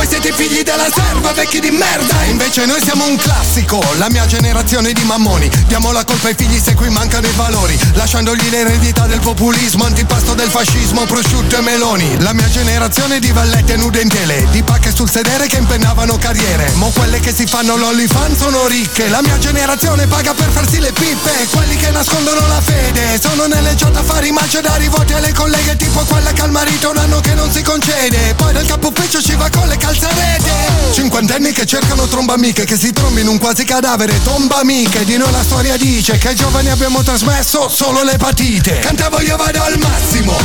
voi 0.05 0.07
siete 0.07 0.33
figli 0.33 0.63
della 0.63 0.89
serva, 0.93 1.33
vecchi 1.33 1.61
di 1.61 1.71
merda. 1.71 2.23
Invece 2.25 2.67
noi 2.67 2.81
siamo 2.83 3.07
un 3.07 3.17
classico, 3.17 3.83
la 3.97 4.09
mia 4.11 4.27
generazione 4.27 4.93
di 4.93 5.03
mammoni. 5.03 5.51
Diamo 5.67 5.93
la 5.93 6.05
colpa 6.05 6.29
ai 6.29 6.35
figli 6.35 6.61
se 6.61 6.75
qui 6.75 6.89
mancano 6.91 7.27
i 7.27 7.33
valori. 7.35 7.79
Lasciandogli 7.95 8.49
l'eredità 8.51 9.07
del 9.07 9.21
populismo, 9.21 9.85
antipasto 9.85 10.35
del 10.35 10.51
fascismo, 10.51 11.05
prosciutto 11.05 11.57
e 11.57 11.61
meloni. 11.61 12.23
La 12.23 12.33
mia 12.33 12.49
generazione 12.51 13.19
di 13.19 13.31
vallette 13.33 13.77
nude 13.77 14.01
in 14.01 14.09
tele 14.09 14.47
Di 14.51 14.63
pacche 14.63 14.93
sul 14.95 15.11
sedere 15.11 15.47
che 15.47 15.57
impennavano 15.57 16.17
carriere. 16.19 16.71
Mo 16.75 16.91
quelle 16.91 17.21
che 17.21 17.33
si 17.33 17.47
fanno 17.47 17.77
l'olifan 17.77 18.37
sono 18.37 18.67
ricche. 18.67 19.09
La 19.09 19.23
mia 19.23 19.39
generazione 19.39 20.07
paga 20.07 20.35
per 20.35 20.51
farsi 20.51 20.81
le 20.81 20.93
pippe. 20.93 21.47
Quelli 21.51 21.77
che 21.77 21.91
nascondono 21.91 22.47
la 22.49 22.61
fede 22.61 23.19
Sono 23.21 23.47
nelle 23.47 23.75
chat 23.75 23.97
a 23.97 24.03
fare 24.03 24.27
i 24.27 24.33
macedari 24.33 24.89
voti 24.89 25.13
alle 25.13 25.33
colleghe 25.33 25.77
Tipo 25.77 26.01
quella 26.05 26.33
che 26.33 26.43
al 26.43 26.51
marito 26.51 26.91
un 26.91 26.99
anno 26.99 27.21
che 27.21 27.35
non 27.35 27.51
si 27.51 27.63
concede. 27.63 28.35
Poi 28.35 28.53
dal 28.53 28.67
capo 28.67 28.89
ufficio 28.89 29.23
ci 29.23 29.35
va 29.35 29.49
con 29.51 29.67
le 29.69 29.77
calzarete 29.95 30.93
Cinquantenni 30.93 31.53
che 31.53 31.65
cercano 31.65 32.07
tromba 32.07 32.35
amiche 32.35 32.65
Che 32.65 32.77
si 32.77 32.93
trombino 32.93 33.31
un 33.31 33.39
quasi 33.39 33.65
cadavere. 33.65 34.21
Tomba 34.23 34.59
amiche 34.59 35.05
Di 35.05 35.17
noi 35.17 35.31
la 35.31 35.43
storia 35.43 35.77
dice 35.77 36.19
Che 36.19 36.29
ai 36.29 36.35
giovani 36.35 36.71
abbiamo 36.71 37.03
trasmesso 37.03 37.69
solo 37.69 38.03
l'epatite 38.03 38.79
Cantavo 38.81 39.21
io 39.21 39.37
vado 39.37 39.63
al 39.63 39.79
massimo 39.79 40.37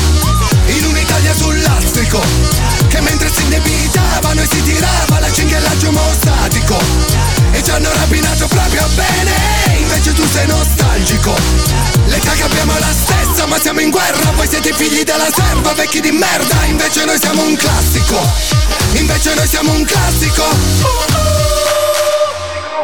In 0.68 0.86
un'Italia 0.86 1.34
sul 1.36 1.60
lastrico 1.62 2.22
Che 2.88 3.02
mentre 3.02 3.32
si 3.34 3.42
indebitavano 3.44 4.42
e 4.42 4.48
si 4.50 4.64
tirava 4.64 5.20
La 5.20 5.32
cinghiallaggio 5.32 5.88
omostatico 5.88 6.78
E 7.52 7.64
ci 7.64 7.72
hanno 7.72 7.90
rapinato 7.94 8.48
proprio 8.48 8.88
bene 8.96 9.59
Invece 10.00 10.22
tu 10.22 10.26
sei 10.30 10.48
nostalgico. 10.48 11.34
L'età 12.06 12.32
che 12.32 12.44
abbiamo 12.44 12.74
è 12.74 12.80
la 12.80 12.94
stessa 12.94 13.46
ma 13.48 13.60
siamo 13.60 13.82
in 13.82 13.90
guerra. 13.90 14.32
Voi 14.34 14.48
siete 14.48 14.72
figli 14.72 15.04
della 15.04 15.28
serva, 15.30 15.74
vecchi 15.74 16.00
di 16.00 16.12
merda. 16.12 16.64
Invece 16.70 17.04
noi 17.04 17.20
siamo 17.20 17.44
un 17.44 17.54
classico. 17.58 18.16
Invece 18.94 19.36
noi 19.36 19.46
siamo 19.46 19.74
un 19.74 19.84
classico. 19.84 20.44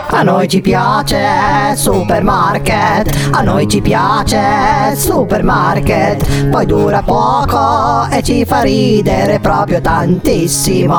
A 0.09 0.23
noi 0.23 0.49
ci 0.49 0.59
piace 0.59 1.73
supermarket, 1.77 3.29
a 3.31 3.41
noi 3.41 3.65
ci 3.69 3.79
piace 3.79 4.93
supermarket, 4.97 6.49
poi 6.49 6.65
dura 6.65 7.01
poco 7.01 8.07
e 8.09 8.21
ci 8.23 8.43
fa 8.45 8.61
ridere 8.61 9.39
proprio 9.39 9.79
tantissimo. 9.79 10.95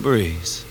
Breeze. 0.00 0.64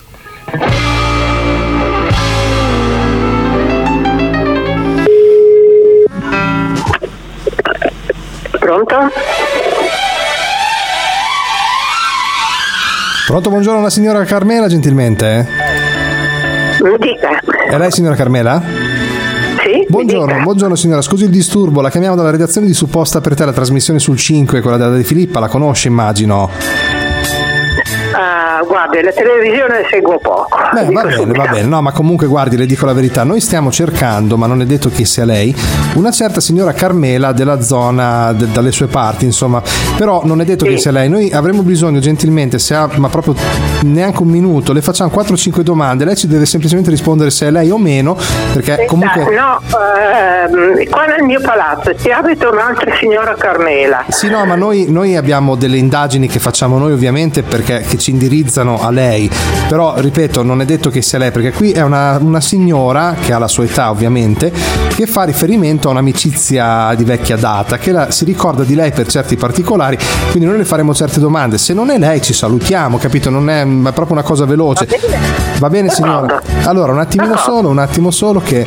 Pronto? 8.60 8.96
Pronto, 13.28 13.50
buongiorno, 13.50 13.82
la 13.82 13.90
signora 13.92 14.24
Carmela, 14.24 14.68
gentilmente? 14.68 15.48
Mi 16.82 16.98
dica. 16.98 17.40
È 17.70 17.78
lei, 17.78 17.92
signora 17.92 18.16
Carmela? 18.16 18.60
Sì? 19.62 19.86
Buongiorno, 19.88 20.42
buongiorno 20.42 20.76
signora, 20.76 21.02
scusi 21.02 21.26
il 21.26 21.30
disturbo, 21.30 21.82
la 21.82 21.92
chiamiamo 21.92 22.16
dalla 22.16 22.32
redazione 22.32 22.66
di 22.66 22.74
Supposta 22.74 23.22
per 23.22 23.36
te, 23.36 23.46
la 23.46 23.54
trasmissione 23.54 24.00
sul 24.00 24.18
5, 24.18 24.62
quella 24.62 24.78
della 24.78 24.96
De 24.96 25.04
Filippa, 25.04 25.40
la 25.40 25.48
conosce 25.48 25.88
immagino. 25.88 26.50
Guardi, 28.66 29.02
la 29.02 29.12
televisione 29.12 29.86
seguo 29.90 30.20
poco. 30.20 30.58
Beh, 30.74 30.86
va 30.86 31.04
bene, 31.04 31.34
va 31.34 31.48
bene. 31.48 31.68
No, 31.68 31.82
ma 31.82 31.92
comunque 31.92 32.28
guardi, 32.28 32.58
le 32.58 32.66
dico 32.66 32.86
la 32.86 32.94
verità. 32.94 33.24
Noi 33.24 33.40
stiamo 33.40 33.72
cercando, 33.72 34.38
ma 34.38 34.48
non 34.48 34.62
è 34.62 34.66
detto 34.66 34.90
che 34.90 35.06
sia 35.06 35.26
lei, 35.26 35.56
una 35.96 36.12
certa 36.12 36.40
signora 36.40 36.74
Carmela 36.74 37.32
della 37.32 37.62
zona, 37.62 38.34
de- 38.34 38.52
dalle 38.52 38.72
sue 38.72 38.88
parti, 38.88 39.26
insomma. 39.26 39.62
Però 39.98 40.22
non 40.26 40.42
è 40.42 40.46
detto 40.46 40.66
che 40.66 40.78
sia 40.78 40.92
lei. 40.92 41.10
Noi 41.10 41.32
avremmo 41.32 41.62
bisogno 41.62 42.00
gentilmente, 42.00 42.60
se 42.60 42.76
ha, 42.76 42.90
ma 42.96 43.10
proprio 43.10 43.36
neanche 43.84 44.22
un 44.22 44.30
minuto, 44.30 44.74
le 44.74 44.82
facciamo 44.82 45.12
4-5 45.14 45.62
domande. 45.62 46.06
Lei 46.06 46.16
ci 46.16 46.28
deve 46.28 46.46
semplicemente 46.46 46.90
rispondere 46.90 47.30
se 47.30 47.48
è 47.48 47.52
lei 47.52 47.70
o 47.70 47.78
meno, 47.78 48.18
perché 48.54 48.86
comunque... 48.86 49.24
No, 49.34 49.60
ehm, 49.70 50.90
qua 50.90 51.06
nel 51.06 51.24
mio 51.24 51.40
palazzo 51.42 51.92
si 51.98 52.10
abita 52.10 52.50
un'altra 52.50 52.96
signora 52.96 53.36
Carmela. 53.36 54.06
Sì, 54.10 54.30
no, 54.30 54.46
ma 54.46 54.56
noi, 54.56 54.86
noi 54.90 55.16
abbiamo 55.16 55.56
delle 55.56 55.78
indagini 55.78 56.28
che 56.28 56.40
facciamo 56.40 56.78
noi 56.78 56.92
ovviamente 56.92 57.44
perché 57.44 57.84
che 57.88 57.98
ci 57.98 58.12
indirizzano 58.50 58.82
a 58.82 58.90
lei, 58.90 59.30
però 59.68 59.94
ripeto, 59.98 60.44
non 60.44 60.62
è 60.62 60.66
detto 60.66 60.90
che 60.90 61.02
sia 61.02 61.20
lei, 61.20 61.32
perché 61.32 61.52
qui 61.52 61.72
è 61.72 61.82
una, 61.82 62.18
una 62.20 62.42
signora 62.42 63.16
che 63.20 63.32
ha 63.32 63.38
la 63.38 63.48
sua 63.48 63.64
età 63.66 63.92
ovviamente, 63.92 64.52
che 64.96 65.06
fa 65.06 65.24
riferimento 65.24 65.88
a 65.88 65.92
un'amicizia 65.92 66.94
di 66.96 67.04
vecchia 67.04 67.38
data, 67.38 67.78
che 67.78 67.92
la- 67.92 68.12
si 68.12 68.26
ricorda 68.26 68.64
di 68.64 68.74
lei 68.76 68.92
per 68.92 69.08
certi 69.08 69.36
particolari, 69.36 69.98
quindi 70.32 70.48
noi 70.50 70.58
le 70.58 70.66
faremo 70.66 70.94
certe 70.94 71.20
domande, 71.20 71.58
se 71.58 71.74
non 71.74 71.90
è 71.92 71.98
lei 71.98 72.22
ci 72.22 72.34
salutiamo, 72.34 72.98
capito? 72.98 73.30
Non 73.30 73.50
è, 73.50 73.62
è 73.62 73.92
proprio 73.94 74.14
una 74.14 74.24
cosa 74.24 74.46
veloce. 74.46 74.88
Va 75.60 75.70
bene 75.70 75.90
signora? 75.90 76.42
Allora, 76.64 76.92
un 76.94 77.00
attimino 77.00 77.36
solo, 77.38 77.70
un 77.70 77.80
attimo 77.80 78.12
solo 78.12 78.40
che 78.40 78.66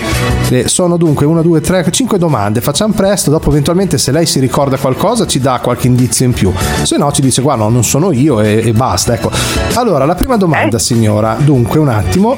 eh, 0.50 0.68
sono 0.68 0.96
dunque 0.96 1.26
1, 1.26 1.42
2, 1.42 1.60
3, 1.60 1.90
5 1.90 2.18
domande, 2.18 2.60
facciamo 2.60 2.92
presto, 2.92 3.30
dopo 3.30 3.50
eventualmente 3.50 3.98
se 3.98 4.12
lei 4.12 4.26
si 4.26 4.38
ricorda 4.38 4.76
qualcosa 4.76 5.26
ci 5.26 5.40
dà 5.40 5.58
qualche 5.62 5.86
indizio 5.86 6.26
in 6.26 6.32
più, 6.32 6.52
se 6.82 6.96
no 6.98 7.10
ci 7.10 7.22
dice 7.22 7.40
guarda 7.40 7.64
no, 7.64 7.68
non 7.70 7.84
sono 7.84 8.12
io 8.12 8.40
e, 8.40 8.62
e 8.64 8.72
basta. 8.72 9.14
Ecco. 9.14 9.30
Allora, 9.74 10.04
la 10.04 10.14
prima 10.14 10.36
domanda 10.36 10.78
signora, 10.78 11.36
dunque 11.38 11.78
un 11.78 11.88
attimo, 11.88 12.36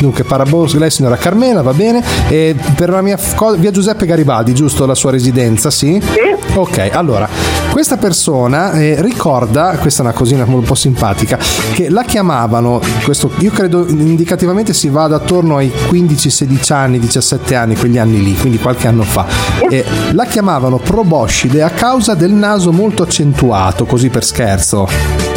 dunque 0.00 0.24
Parabos, 0.24 0.74
lei 0.76 0.90
signora 0.90 1.16
Carmela, 1.16 1.60
va 1.60 1.74
bene, 1.74 2.02
e 2.28 2.56
per 2.74 2.88
la 2.88 3.02
mia 3.02 3.18
f- 3.18 3.34
co- 3.34 3.54
via 3.54 3.70
Giuseppe 3.70 4.06
Garibaldi, 4.06 4.54
giusto 4.54 4.86
la 4.86 4.94
sua 4.94 5.10
residenza, 5.10 5.70
sì? 5.70 6.00
Sì. 6.02 6.54
Ok, 6.56 6.88
allora, 6.92 7.28
questa 7.70 7.96
persona 7.98 8.72
eh, 8.72 8.96
ricorda, 9.00 9.76
questa 9.78 10.02
è 10.02 10.06
una 10.06 10.14
cosina 10.14 10.44
un 10.44 10.62
po' 10.62 10.74
simpatica, 10.74 11.38
che 11.74 11.90
la 11.90 12.02
chiamavano, 12.02 12.80
questo 13.04 13.30
io 13.38 13.50
credo 13.52 13.86
indicativamente 13.86 14.72
si 14.72 14.88
vada 14.88 15.16
attorno 15.16 15.58
ai 15.58 15.70
15-16 15.90 16.72
anni, 16.72 16.98
17 16.98 17.54
anni, 17.54 17.76
quegli 17.76 17.98
anni 17.98 18.22
lì, 18.22 18.34
quindi 18.36 18.58
qualche 18.58 18.88
anno 18.88 19.02
fa. 19.02 19.26
E 19.68 19.84
la 20.12 20.24
chiamavano 20.24 20.78
proboscide 20.78 21.62
a 21.62 21.68
causa 21.70 22.14
del 22.14 22.32
naso 22.32 22.72
molto 22.72 23.02
accentuato, 23.02 23.84
così 23.84 24.08
per 24.08 24.24
scherzo. 24.24 25.29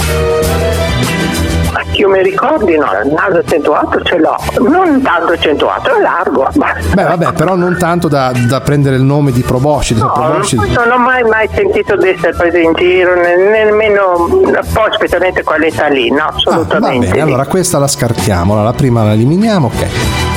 Io 1.93 2.09
mi 2.09 2.21
ricordi, 2.23 2.75
no, 2.77 2.87
il 3.03 3.11
naso 3.13 3.37
accentuato 3.37 4.01
ce 4.03 4.17
l'ho, 4.17 4.35
non 4.67 5.01
tanto 5.01 5.33
accentuato, 5.33 5.95
è 5.95 6.01
largo. 6.01 6.47
Ma... 6.55 6.73
Beh, 6.93 7.03
vabbè, 7.03 7.33
però 7.33 7.55
non 7.55 7.77
tanto 7.77 8.07
da, 8.07 8.31
da 8.47 8.61
prendere 8.61 8.95
il 8.95 9.03
nome 9.03 9.31
di 9.31 9.41
proboscide. 9.41 9.99
No, 9.99 10.11
proboscide. 10.11 10.67
non 10.69 10.91
ho 10.91 10.97
mai, 10.97 11.23
mai 11.23 11.47
sentito 11.53 11.95
di 11.95 12.09
essere 12.09 12.33
preso 12.35 12.57
in 12.57 12.73
giro, 12.73 13.13
ne- 13.15 13.35
nemmeno, 13.63 14.27
poi 14.73 14.89
specialmente 14.91 15.43
quell'età 15.43 15.87
lì, 15.87 16.09
no, 16.09 16.17
Ah, 16.23 16.31
va 16.31 16.35
assolutamente. 16.35 17.07
bene, 17.09 17.21
allora 17.21 17.45
questa 17.45 17.77
la 17.77 17.87
scartiamo, 17.87 18.61
la 18.63 18.73
prima 18.73 19.03
la 19.03 19.13
eliminiamo, 19.13 19.67
ok. 19.67 19.87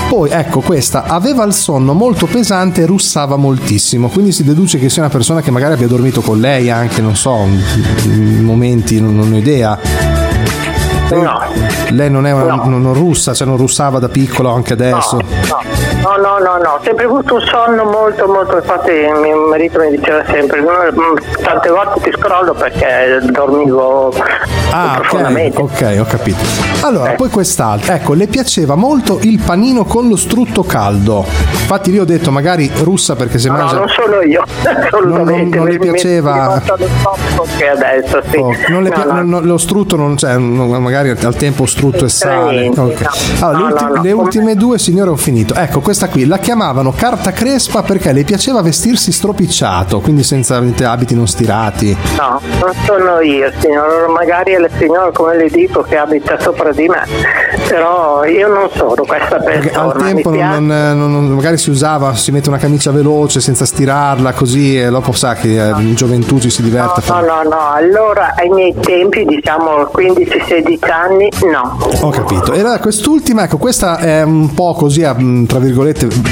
Poi 0.09 0.31
ecco 0.31 0.61
questa, 0.61 1.05
aveva 1.07 1.43
il 1.45 1.53
sonno 1.53 1.93
molto 1.93 2.27
pesante 2.27 2.83
e 2.83 2.87
russava 2.87 3.37
moltissimo, 3.37 4.09
quindi 4.09 4.31
si 4.31 4.45
deduce 4.45 4.79
che 4.79 4.89
sia 4.89 5.03
una 5.03 5.11
persona 5.11 5.41
che 5.41 5.51
magari 5.51 5.73
abbia 5.73 5.89
dormito 5.89 6.21
con 6.21 6.39
lei 6.39 6.71
anche, 6.71 7.01
non 7.01 7.17
so, 7.17 7.35
in 8.05 8.43
momenti, 8.45 9.01
non, 9.01 9.17
non 9.17 9.33
ho 9.33 9.37
idea. 9.37 10.26
Lei, 11.09 11.93
lei 11.93 12.11
non 12.11 12.27
è 12.27 12.33
una, 12.33 12.55
non, 12.55 12.83
non 12.83 12.95
russa, 12.95 13.33
cioè 13.33 13.47
non 13.47 13.57
russava 13.57 13.99
da 13.99 14.09
piccolo 14.09 14.53
anche 14.53 14.73
adesso. 14.73 15.17
No, 15.17 15.23
no, 15.49 15.61
no, 16.19 16.39
no, 16.63 16.71
ho 16.75 16.81
sempre 16.83 17.05
avuto 17.07 17.35
un 17.35 17.41
sonno 17.41 17.85
molto, 17.85 18.27
molto, 18.27 18.57
infatti 18.57 18.91
mio 18.91 19.47
marito 19.49 19.79
mi 19.81 19.91
diceva 19.97 20.25
sempre, 20.27 20.61
"No, 20.61 20.71
mm, 20.71 21.43
tante 21.43 21.69
volte 21.71 22.01
ti 22.03 22.13
scrollo 22.17 22.53
perché 22.55 23.19
dormivo 23.31 24.13
Ah, 24.71 24.97
profondamente. 25.01 25.61
ok, 25.61 25.97
ho 26.01 26.05
capito. 26.05 26.39
Allora, 26.83 27.13
poi 27.13 27.29
quest'altro. 27.31 27.93
Ecco, 27.93 28.13
le 28.15 28.27
piaceva 28.27 28.75
molto 28.75 29.19
il 29.23 29.41
panino 29.45 29.85
con 29.85 30.09
lo 30.09 30.17
strutto 30.17 30.63
caldo. 30.63 31.25
Infatti 31.51 31.91
lì 31.91 31.99
ho 31.99 32.05
detto 32.05 32.31
magari 32.31 32.71
russa 32.83 33.17
perché 33.17 33.39
se 33.39 33.49
No, 33.49 33.57
mangia... 33.57 33.75
non 33.79 33.89
sono 33.89 34.21
io, 34.23 34.43
assolutamente. 34.63 35.57
non 35.57 35.67
le 35.67 35.73
Mi- 35.73 35.79
mi- 35.79 35.91
piaceva- 35.93 36.61
adesso, 37.71 38.23
sì. 38.31 38.37
Oh, 38.39 38.53
non 38.69 38.83
le 38.83 38.91
No, 38.91 38.95
pi- 39.01 39.07
no. 39.07 39.13
non- 39.15 39.29
non- 39.29 39.45
lo 39.45 39.59
strutto 39.59 39.97
non 39.97 40.15
c'è, 40.17 40.37
non- 40.37 40.69
magari 40.83 41.11
al 41.11 41.37
tempo 41.37 41.67
strutto 41.67 42.05
e 42.05 42.09
sale. 42.09 42.61
Niente, 42.61 42.81
Ok. 42.81 43.01
no. 43.01 43.47
Allora, 43.47 43.59
No, 43.59 43.67
le, 43.67 43.73
ulti- 43.73 43.85
no, 43.85 43.95
no. 43.95 44.03
le 44.03 44.13
ultime 44.13 44.55
due, 44.55 44.79
signore, 44.79 45.11
ho 45.11 45.17
finito. 45.17 45.55
Ecco, 45.55 45.81
questa 45.97 46.13
qui 46.13 46.27
la 46.27 46.37
chiamavano 46.37 46.93
carta 46.95 47.33
crespa 47.33 47.83
perché 47.83 48.13
le 48.13 48.23
piaceva 48.23 48.61
vestirsi 48.61 49.13
stropicciato, 49.13 50.01
quindi 50.01 50.23
senza 50.25 50.57
abiti 50.85 51.15
non 51.15 51.27
stirati. 51.27 51.97
No, 52.19 52.39
non 52.61 52.73
sono 52.85 53.21
io, 53.21 53.51
signor, 53.61 54.09
magari 54.09 54.53
è 54.53 54.59
la 54.59 54.69
signora, 54.77 55.11
come 55.11 55.39
le 55.39 55.49
dico, 55.49 55.81
che 55.81 55.97
abita 55.97 56.39
sopra 56.39 56.71
di 56.73 56.87
me, 56.87 57.03
però 57.67 58.25
io 58.27 58.47
non 58.47 58.69
sono 58.75 58.95
questa 59.07 59.37
Perché 59.39 59.69
persona. 59.71 59.85
al 59.95 59.97
tempo 60.03 60.31
non- 60.35 60.67
non- 60.67 61.13
non- 61.13 61.29
magari 61.31 61.57
si 61.57 61.71
usava, 61.71 62.15
si 62.15 62.31
mette 62.31 62.51
una 62.51 62.59
camicia 62.59 62.91
veloce 62.91 63.41
senza 63.41 63.65
stirarla 63.65 64.35
così 64.35 64.79
e 64.79 64.91
dopo 64.91 65.13
sa 65.13 65.33
che 65.33 65.49
eh, 65.67 65.71
in 65.81 65.95
gioventù 65.95 66.39
ci 66.39 66.51
si 66.51 66.61
diverte. 66.63 67.01
No, 67.01 67.01
fare- 67.07 67.27
no, 67.27 67.43
no, 67.49 67.71
allora 67.73 68.35
ai 68.37 68.51
miei 68.51 68.75
tempi, 68.79 69.25
diciamo 69.25 69.89
15-16 69.95 70.91
anni, 70.91 71.31
no. 71.51 71.79
Ho 72.03 72.11
capito. 72.11 72.53
E 72.53 72.61
allora 72.61 72.81
quest'ultima, 72.81 73.45
ecco, 73.45 73.57
questa 73.57 73.97
è 73.97 74.21
un 74.23 74.53
po' 74.53 74.75
così, 74.75 75.03
mh, 75.03 75.47
tra 75.47 75.59
virgolette, 75.59 75.76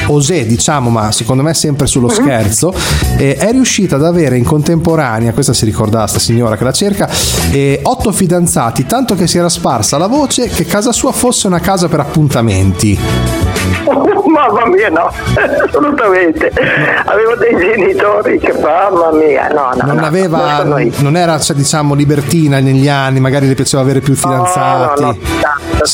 osè, 0.06 0.46
diciamo, 0.46 0.90
ma 0.90 1.12
secondo 1.12 1.42
me 1.42 1.54
sempre 1.54 1.86
sullo 1.86 2.08
scherzo. 2.08 2.74
E 3.16 3.36
è 3.36 3.52
riuscita 3.52 3.96
ad 3.96 4.04
avere 4.04 4.36
in 4.36 4.44
contemporanea, 4.44 5.32
questa 5.32 5.52
si 5.52 5.64
ricorda 5.64 6.06
sta 6.06 6.18
signora 6.18 6.56
che 6.56 6.64
la 6.64 6.72
cerca, 6.72 7.08
eh, 7.50 7.80
otto 7.82 8.12
fidanzati, 8.12 8.86
tanto 8.86 9.14
che 9.14 9.26
si 9.26 9.38
era 9.38 9.48
sparsa 9.48 9.98
la 9.98 10.06
voce 10.06 10.48
che 10.48 10.64
casa 10.64 10.92
sua 10.92 11.12
fosse 11.12 11.46
una 11.46 11.60
casa 11.60 11.88
per 11.88 12.00
appuntamenti. 12.00 13.53
mamma 14.26 14.66
mia, 14.66 14.88
no, 14.90 15.10
assolutamente. 15.66 16.50
Avevo 17.04 17.34
dei 17.36 17.56
genitori 17.56 18.38
che, 18.38 18.52
mamma 18.60 19.10
mia, 19.12 19.48
no, 19.48 19.70
no. 19.74 19.86
Non 19.86 19.96
no, 19.96 20.06
aveva, 20.06 20.62
non 20.62 20.92
non 20.98 21.16
era, 21.16 21.38
cioè, 21.38 21.56
diciamo, 21.56 21.94
libertina 21.94 22.60
negli 22.60 22.88
anni, 22.88 23.20
magari 23.20 23.46
le 23.48 23.54
piaceva 23.54 23.82
avere 23.82 24.00
più 24.00 24.12
No, 24.14 24.18
fidanzati. 24.20 25.02
no, 25.02 25.16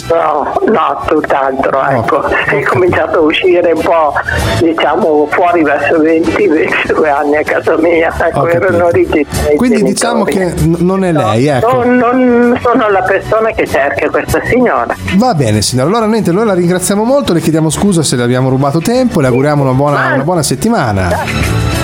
no, 0.08 0.14
no, 0.14 0.72
no, 0.72 1.02
tutt'altro, 1.06 1.82
ecco. 1.88 2.24
È 2.26 2.62
cominciato 2.64 3.18
a 3.18 3.20
uscire 3.22 3.72
un 3.72 3.82
po', 3.82 4.12
diciamo, 4.60 5.26
fuori 5.30 5.62
verso 5.62 5.98
20-22 5.98 7.08
anni 7.08 7.36
a 7.36 7.42
casa 7.42 7.76
mia. 7.78 8.12
Ecco, 8.18 8.46
erano 8.48 8.86
origini. 8.86 9.26
dei 9.46 9.56
Quindi 9.56 9.78
genitori. 9.78 9.92
diciamo 9.92 10.24
che 10.24 10.54
non 10.82 11.04
è 11.04 11.12
lei, 11.12 11.46
ecco. 11.46 11.82
Non, 11.84 11.96
non 11.96 12.58
sono 12.62 12.88
la 12.90 13.02
persona 13.02 13.50
che 13.50 13.66
cerca 13.66 14.08
questa 14.10 14.40
signora. 14.44 14.94
Va 15.16 15.34
bene 15.34 15.62
signora, 15.62 15.88
allora 15.88 16.06
niente, 16.06 16.30
noi 16.32 16.44
la 16.46 16.54
ringraziamo 16.54 17.02
molto, 17.04 17.32
le 17.32 17.40
chiediamo 17.40 17.69
scusa 17.70 18.02
se 18.02 18.16
le 18.16 18.22
abbiamo 18.22 18.48
rubato 18.48 18.80
tempo, 18.80 19.20
le 19.20 19.28
auguriamo 19.28 19.62
una 19.62 19.72
buona, 19.72 20.14
una 20.14 20.24
buona 20.24 20.42
settimana. 20.42 21.08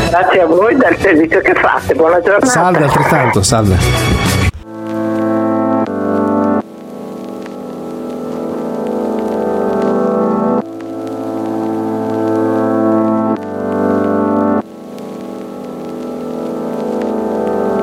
Grazie 0.09 0.41
a 0.41 0.47
voi 0.47 0.77
del 0.77 0.97
servizio 1.01 1.41
che 1.41 1.55
fate. 1.55 1.95
Buona 1.95 2.21
giornata. 2.21 2.47
Salve 2.47 2.85
altrettanto, 2.85 3.43
salve. 3.43 3.77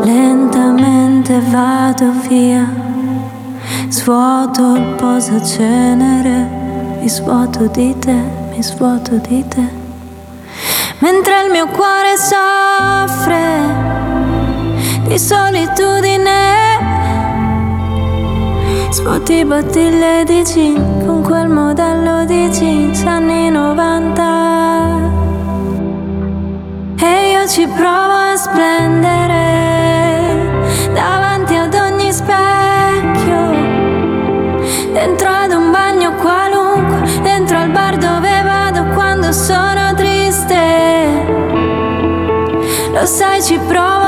Lentamente 0.04 1.40
vado 1.50 2.12
via, 2.28 2.68
svuoto 3.90 4.76
il 4.76 4.96
posacenere, 4.98 6.48
mi 7.04 7.10
svuoto 7.10 7.68
di 7.68 7.94
te, 8.00 8.14
mi 8.50 8.64
svuoto 8.64 9.18
di 9.18 9.46
te. 9.50 9.68
Mentre 11.00 11.44
il 11.44 11.52
mio 11.52 11.68
cuore 11.68 12.16
soffre 12.16 13.60
di 15.08 15.20
solitudine, 15.20 16.32
svuoti 18.90 19.44
bottiglie 19.44 20.24
di 20.24 20.46
gin 20.46 21.04
con 21.06 21.22
quel 21.24 21.50
modello 21.50 22.24
di 22.24 22.48
jeans 22.48 23.04
anni 23.04 23.50
90. 23.50 25.12
E 27.02 27.32
io 27.32 27.46
ci 27.50 27.68
provo 27.68 28.32
a 28.32 28.38
splendere. 28.38 29.42
Dav- 30.94 31.23
Você 43.04 43.22
Cansais 43.24 43.48
de 43.50 43.60
prova 43.60 44.03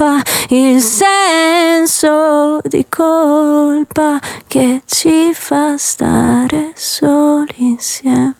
colpa, 0.00 0.22
il 0.48 0.80
senso 0.80 2.60
di 2.64 2.86
colpa 2.88 4.18
che 4.46 4.82
ci 4.86 5.32
fa 5.34 5.76
stare 5.76 6.72
soli 6.74 7.54
insieme. 7.58 8.39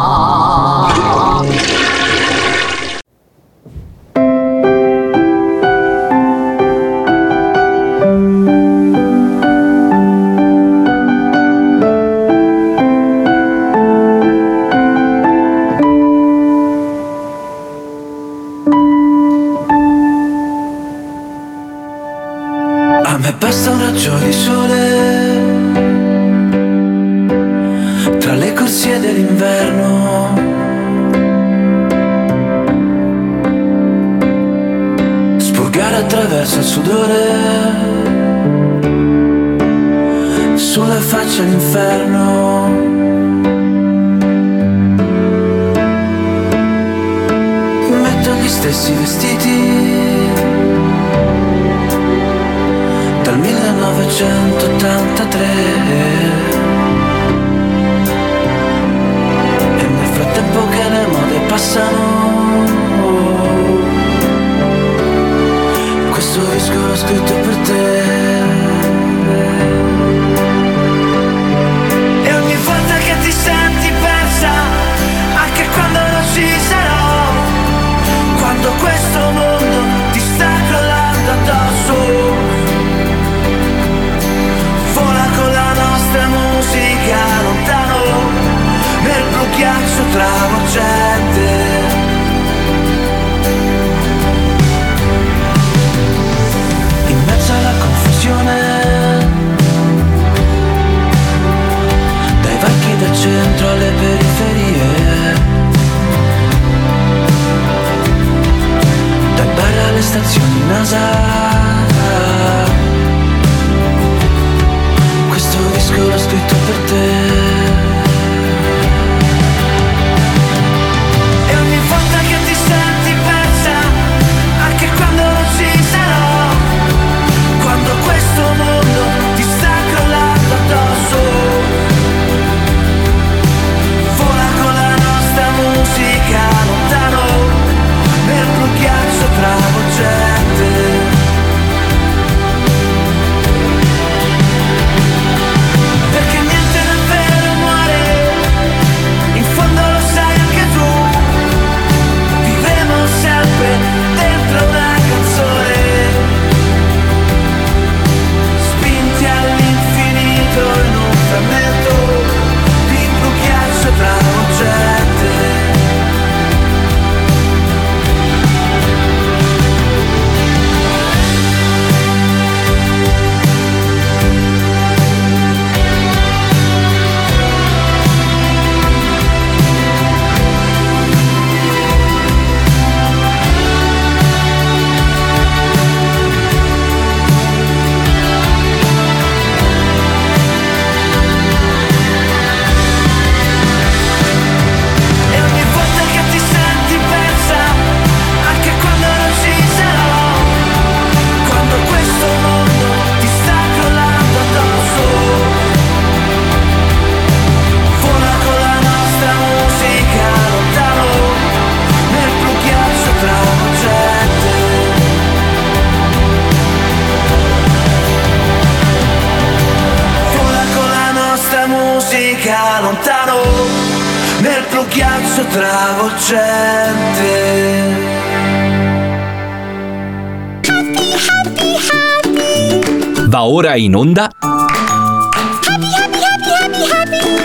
In 233.81 233.95
onda. 233.95 234.29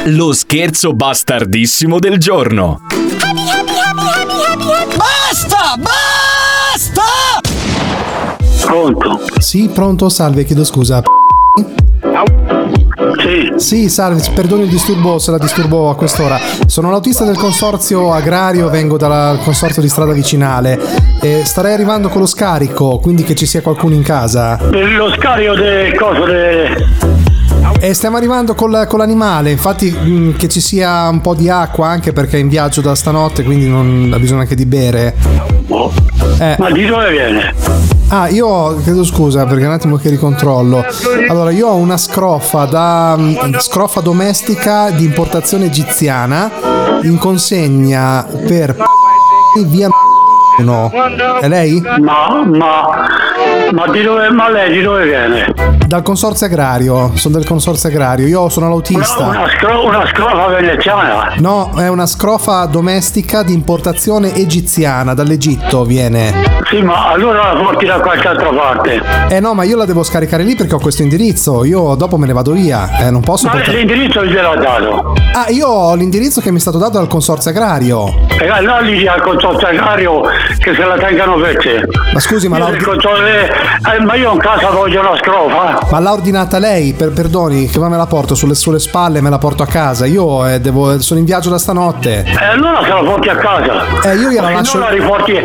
Lo 0.05 0.34
scherzo 0.34 0.93
bastardissimo 0.93 1.99
del 1.99 2.18
giorno. 2.18 2.82
Basta! 4.97 5.76
Basta! 5.78 7.41
Pronto? 8.66 9.20
Sì, 9.39 9.70
pronto, 9.72 10.11
salve, 10.11 10.45
chiedo 10.45 10.64
scusa. 10.64 11.03
Sì. 13.19 13.53
Sì, 13.57 13.89
salve, 13.89 14.23
perdoni 14.35 14.64
il 14.64 14.69
disturbo 14.69 15.19
se 15.19 15.31
la 15.31 15.39
disturbo 15.39 15.91
a 15.91 15.97
quest'ora. 15.97 16.39
Sono 16.67 16.91
l'autista 16.91 17.25
del 17.25 17.37
consorzio 17.37 18.12
agrario, 18.12 18.69
vengo 18.69 18.97
dal 18.97 19.39
consorzio 19.43 19.83
di 19.83 19.89
strada 19.89 20.12
vicinale. 20.12 20.79
E 21.21 21.43
starei 21.45 21.73
arrivando 21.73 22.09
con 22.09 22.21
lo 22.21 22.27
scarico, 22.27 22.99
quindi 22.99 23.23
che 23.25 23.35
ci 23.35 23.47
sia 23.47 23.62
qualcuno 23.62 23.95
in 23.95 24.03
casa. 24.03 24.59
Lo 24.71 25.12
scarico 25.12 25.55
del 25.55 25.95
coso 25.95 26.25
de... 26.25 27.36
E 27.79 27.95
stiamo 27.95 28.17
arrivando 28.17 28.55
col- 28.55 28.87
con 28.89 28.99
l'animale, 28.99 29.51
infatti 29.51 29.91
mh, 29.91 30.37
che 30.37 30.49
ci 30.49 30.61
sia 30.61 31.09
un 31.09 31.21
po' 31.21 31.35
di 31.35 31.49
acqua 31.49 31.89
anche 31.89 32.13
perché 32.13 32.37
è 32.37 32.41
in 32.41 32.49
viaggio 32.49 32.81
da 32.81 32.95
stanotte, 32.95 33.43
quindi 33.45 33.69
non 33.69 34.11
ha 34.15 34.19
bisogno 34.19 34.41
anche 34.41 34.55
di 34.55 34.67
bere. 34.67 35.15
Eh. 36.39 36.57
Ma 36.59 36.71
di 36.71 36.87
dove 36.87 37.11
viene? 37.11 37.55
Ah, 38.09 38.29
io 38.29 38.81
chiedo 38.83 39.05
scusa 39.05 39.47
perché 39.47 39.67
un 39.67 39.73
attimo 39.73 39.97
che 39.97 40.09
ricontrollo. 40.11 40.85
Allora, 41.29 41.51
io 41.51 41.69
ho 41.69 41.75
una 41.75 41.97
scrofa 41.97 42.65
da 42.65 43.17
mh, 43.17 43.59
scrofa 43.59 44.01
domestica 44.01 44.91
di 44.91 45.05
importazione 45.05 45.67
egiziana 45.67 46.51
in 47.03 47.19
consegna 47.19 48.25
per 48.47 48.77
via 49.65 49.89
no. 50.59 50.91
È 51.41 51.49
lei? 51.49 51.81
Ma, 52.01 52.45
ma, 52.45 53.07
ma 53.72 53.87
di 53.89 54.03
dove, 54.03 54.30
ma 54.30 54.51
lei 54.51 54.72
di 54.72 54.82
dove 54.82 55.05
viene? 55.05 55.53
Dal 55.87 56.03
consorzio 56.03 56.47
agrario, 56.47 57.12
sono 57.14 57.37
del 57.37 57.47
consorzio 57.47 57.89
agrario. 57.89 58.26
Io 58.26 58.49
sono 58.49 58.68
l'autista. 58.68 59.24
Una, 59.26 59.49
scro- 59.49 59.84
una 59.87 60.07
scrofa 60.07 60.47
veneziana? 60.49 61.34
No, 61.39 61.70
è 61.76 61.89
una 61.89 62.07
scrofa 62.07 62.64
domestica 62.66 63.43
di 63.43 63.53
importazione 63.53 64.34
egiziana, 64.34 65.14
dall'Egitto 65.14 65.84
viene. 65.84 66.32
Sì, 66.68 66.80
ma 66.82 67.11
allora 67.11 67.53
la 67.53 67.61
porti 67.61 67.87
da 67.87 68.01
qualche 68.01 68.26
altra 68.26 68.49
parte. 68.51 69.01
Eh 69.28 69.39
no, 69.39 69.55
ma 69.55 69.62
io 69.62 69.76
la 69.76 69.84
devo 69.84 70.03
scaricare 70.03 70.43
lì 70.43 70.57
perché 70.57 70.74
ho 70.74 70.80
questo 70.80 71.03
indirizzo. 71.03 71.64
Io 71.64 71.95
dopo 71.95 72.16
me 72.16 72.26
ne 72.26 72.32
vado 72.32 72.51
via. 72.53 72.89
Eh, 73.07 73.11
non 73.11 73.20
posso 73.20 73.47
Ma 73.47 73.53
portare. 73.53 73.76
l'indirizzo 73.78 74.24
gliel'ha 74.24 74.57
dato. 74.57 75.14
Ah, 75.34 75.49
io 75.51 75.68
ho 75.68 75.95
l'indirizzo 75.95 76.41
che 76.41 76.51
mi 76.51 76.57
è 76.57 76.61
stato 76.61 76.78
dato 76.78 76.93
dal 76.99 77.07
consorzio 77.07 77.51
agrario. 77.53 78.12
E 78.41 78.49
allora 78.49 78.80
lì 78.80 79.07
al 79.07 79.20
consorzio 79.22 79.68
agrario 79.68 80.22
che 80.59 80.74
se 80.74 80.84
la 80.84 80.97
tengano 80.97 81.37
per 81.37 81.57
te. 81.59 81.87
Ma 82.12 82.18
scusi, 82.18 82.49
ma 82.49 82.59
Io 82.59 82.64
l'ha 82.64 82.76
del 83.31 83.49
consorzio- 83.49 83.93
eh, 83.95 84.01
ma 84.05 84.14
io 84.14 84.33
in 84.33 84.39
casa 84.39 84.70
voglio 84.70 85.01
una 85.01 85.16
scrofa. 85.16 85.79
Ma 85.91 85.99
l'ha 85.99 86.12
ordinata 86.12 86.59
lei? 86.59 86.93
Per- 86.95 87.12
perdoni, 87.12 87.68
che 87.68 87.79
ma 87.79 87.89
me 87.89 87.97
la 87.97 88.07
porto 88.07 88.35
sulle, 88.35 88.55
sulle 88.55 88.79
spalle, 88.79 89.20
me 89.20 89.31
la 89.31 89.39
porto 89.39 89.62
a 89.62 89.66
casa. 89.66 90.07
Io 90.07 90.47
eh, 90.47 90.61
devo- 90.61 91.01
sono 91.01 91.18
in 91.20 91.24
viaggio 91.27 91.51
da 91.51 91.59
stanotte. 91.59 92.24
E 92.27 92.45
allora 92.45 92.83
se 92.83 92.89
la 92.89 93.03
porti 93.03 93.29
a 93.29 93.37
casa. 93.37 93.85
Eh, 94.03 94.16
io 94.16 94.29
gliela 94.31 94.49
Ma 94.49 94.53
lascio- 94.55 94.79
la 94.79 94.89
riporti, 94.89 95.41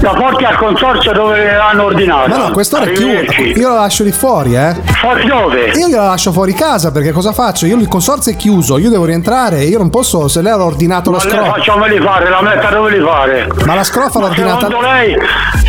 la 0.00 0.10
porti 0.14 0.44
al 0.44 0.56
consorzio 0.56 1.12
dove 1.12 1.52
l'hanno 1.54 1.84
ordinata. 1.84 2.28
Ma 2.28 2.36
no, 2.36 2.50
quest'ora 2.50 2.84
è. 2.84 2.88
Arrivederci. 2.88 3.42
Io 3.58 3.68
la 3.68 3.74
lascio 3.80 4.04
lì 4.04 4.12
fuori, 4.12 4.54
eh. 4.56 4.74
Fuori 5.00 5.26
dove? 5.26 5.70
Io 5.74 5.88
gliela 5.88 6.06
lascio 6.06 6.32
fuori 6.32 6.52
casa 6.54 6.90
perché 6.92 7.12
cosa 7.12 7.32
faccio? 7.32 7.66
Io 7.66 7.76
il 7.76 7.88
consorzio 7.88 8.32
è 8.32 8.36
chiuso, 8.36 8.78
io 8.78 8.90
devo 8.90 9.04
rientrare, 9.04 9.64
io 9.64 9.78
non 9.78 9.90
posso, 9.90 10.28
se 10.28 10.40
lei 10.42 10.52
ha 10.52 10.62
ordinato 10.62 11.10
la 11.10 11.18
Ma 11.18 11.24
lei 11.24 11.32
scrofa. 11.32 11.52
facciamoli 11.52 12.00
fare, 12.00 12.28
la 12.30 12.42
metta 12.42 12.68
dove 12.70 12.90
li 12.96 13.04
fare? 13.04 13.48
Ma 13.64 13.74
la 13.74 13.84
scrofa 13.84 14.18
l'ho 14.18 14.24
Ma 14.26 14.30
ordinata. 14.30 14.66
Secondo 14.66 14.80
lei, 14.86 15.16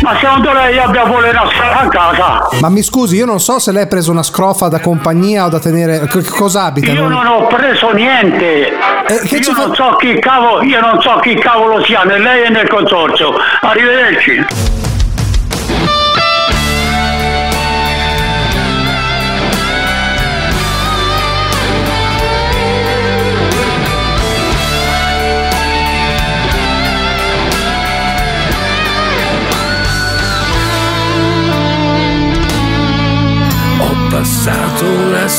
ma 0.02 0.16
secondo 0.20 0.52
lei 0.52 0.78
abbia 0.78 1.02
pure 1.02 1.30
una 1.30 1.44
scrofa 1.48 1.55
a 1.60 1.88
casa? 1.88 2.48
Ma 2.60 2.68
mi 2.68 2.82
scusi, 2.82 3.16
io 3.16 3.26
non 3.26 3.40
so 3.40 3.58
se 3.58 3.72
lei 3.72 3.82
ha 3.82 3.86
preso 3.86 4.10
una 4.10 4.22
scrofa 4.22 4.68
da 4.68 4.80
compagnia 4.80 5.44
o 5.46 5.48
da 5.48 5.58
tenere. 5.58 6.06
che- 6.06 6.20
che 6.22 6.30
cosa 6.30 6.64
abita? 6.64 6.90
Io 6.92 7.02
Non- 7.08 7.12
non 7.12 7.26
ho 7.26 7.46
preso 7.46 7.90
niente. 7.92 8.72
che 9.26 9.36
io 9.36 9.52
non 9.52 9.74
so 9.74 9.96
chi 9.96 10.18
cavolo, 10.18 10.62
io 10.62 10.80
non 10.80 11.00
so 11.00 11.18
chi 11.20 11.34
cavolo 11.34 11.82
sia 11.84 12.02
né 12.04 12.18
lei 12.18 12.42
né 12.42 12.50
nel 12.50 12.68
consorzio. 12.68 13.34
Arrivederci. 13.60 14.44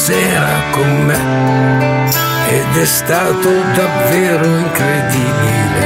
Sera 0.08 0.62
con 0.72 1.05
me 1.05 1.20
ed 2.47 2.78
è 2.82 2.86
stato 2.86 3.49
davvero 3.76 4.45
incredibile. 4.45 5.86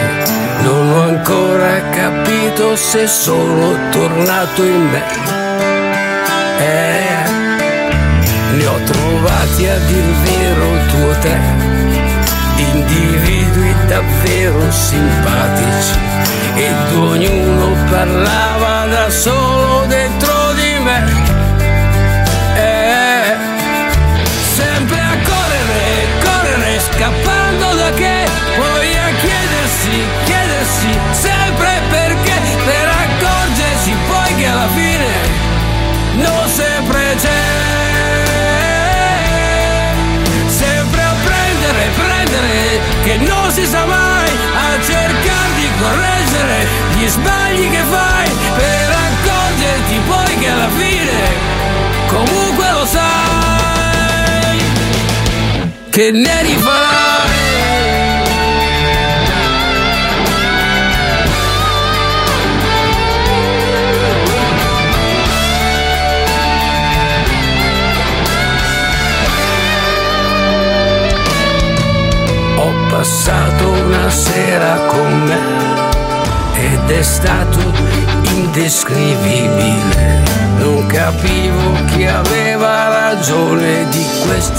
Non 0.61 0.91
ho 0.91 1.01
ancora 1.05 1.89
capito 1.89 2.75
se 2.75 3.07
sono 3.07 3.89
tornato 3.89 4.63
in 4.63 4.89
me. 4.91 5.03
Eh, 6.59 7.29
ne 8.57 8.65
ho 8.67 8.79
trovati 8.83 9.67
a 9.67 9.77
dir 9.87 10.07
vero 10.23 10.67
due 10.91 11.09
o 11.09 11.17
tre, 11.19 11.39
individui 12.57 13.73
davvero 13.87 14.71
simpatici 14.71 15.97
ed 16.53 16.95
ognuno 16.95 17.75
parlava 17.89 18.85
da 18.85 19.09
solo 19.09 19.85
dentro 19.87 20.30
chiedersi, 29.91 30.05
chiedersi 30.23 30.99
sempre 31.11 31.81
perché, 31.89 32.33
per 32.65 32.87
accorgersi 32.87 33.93
poi 34.07 34.35
che 34.35 34.45
alla 34.45 34.67
fine 34.69 35.07
non 36.15 36.47
sempre 36.47 37.15
c'è. 37.19 37.29
Sempre 40.47 41.01
a 41.01 41.13
prendere, 41.23 41.89
prendere, 41.95 42.79
che 43.03 43.17
non 43.17 43.51
si 43.51 43.65
sa 43.65 43.85
mai, 43.85 44.29
a 44.55 44.81
cercare 44.83 45.53
di 45.55 45.69
correggere 45.79 46.67
gli 46.95 47.07
sbagli 47.07 47.69
che 47.69 47.83
fai, 47.89 48.29
per 48.55 48.95
accorgerti 49.07 49.99
poi 50.07 50.37
che 50.37 50.49
alla 50.49 50.69
fine 50.69 51.49
comunque 52.07 52.71
lo 52.71 52.85
sai 52.85 53.09
che 55.89 56.11
ne 56.11 56.41
rifarai 56.41 57.60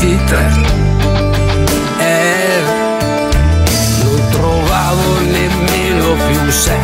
23. 0.03 0.39
Eh, 1.99 2.63
non 4.03 4.29
trovavo 4.31 5.21
nemmeno 5.21 6.15
più 6.27 6.41
un 6.41 6.51
sé 6.51 6.77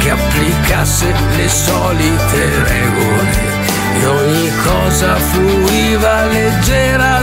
che 0.00 0.10
applicasse 0.10 1.14
le 1.36 1.48
solite 1.48 2.64
regole 2.64 3.60
e 4.00 4.06
ogni 4.06 4.50
cosa 4.64 5.14
fluiva 5.14 6.26
leggera. 6.26 7.22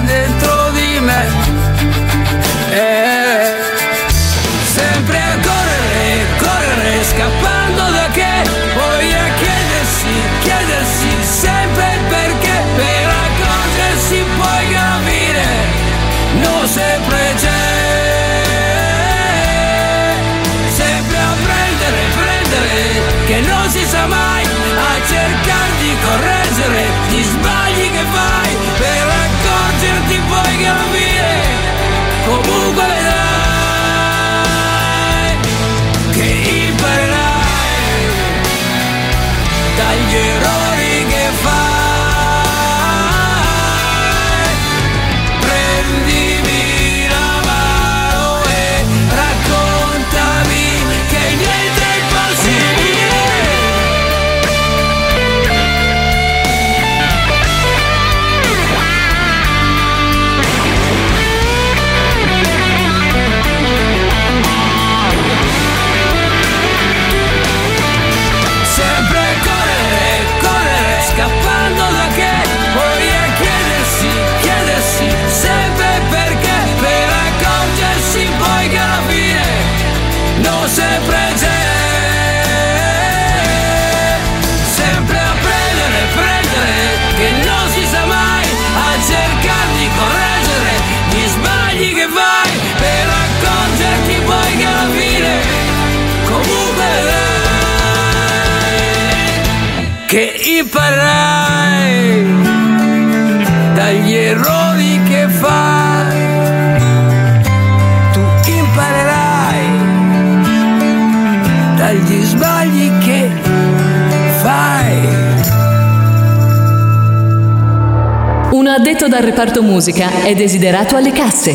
Dal 119.20 119.28
reparto 119.28 119.62
musica 119.62 120.24
è 120.24 120.34
desiderato 120.34 120.96
alle 120.96 121.12
casse. 121.12 121.54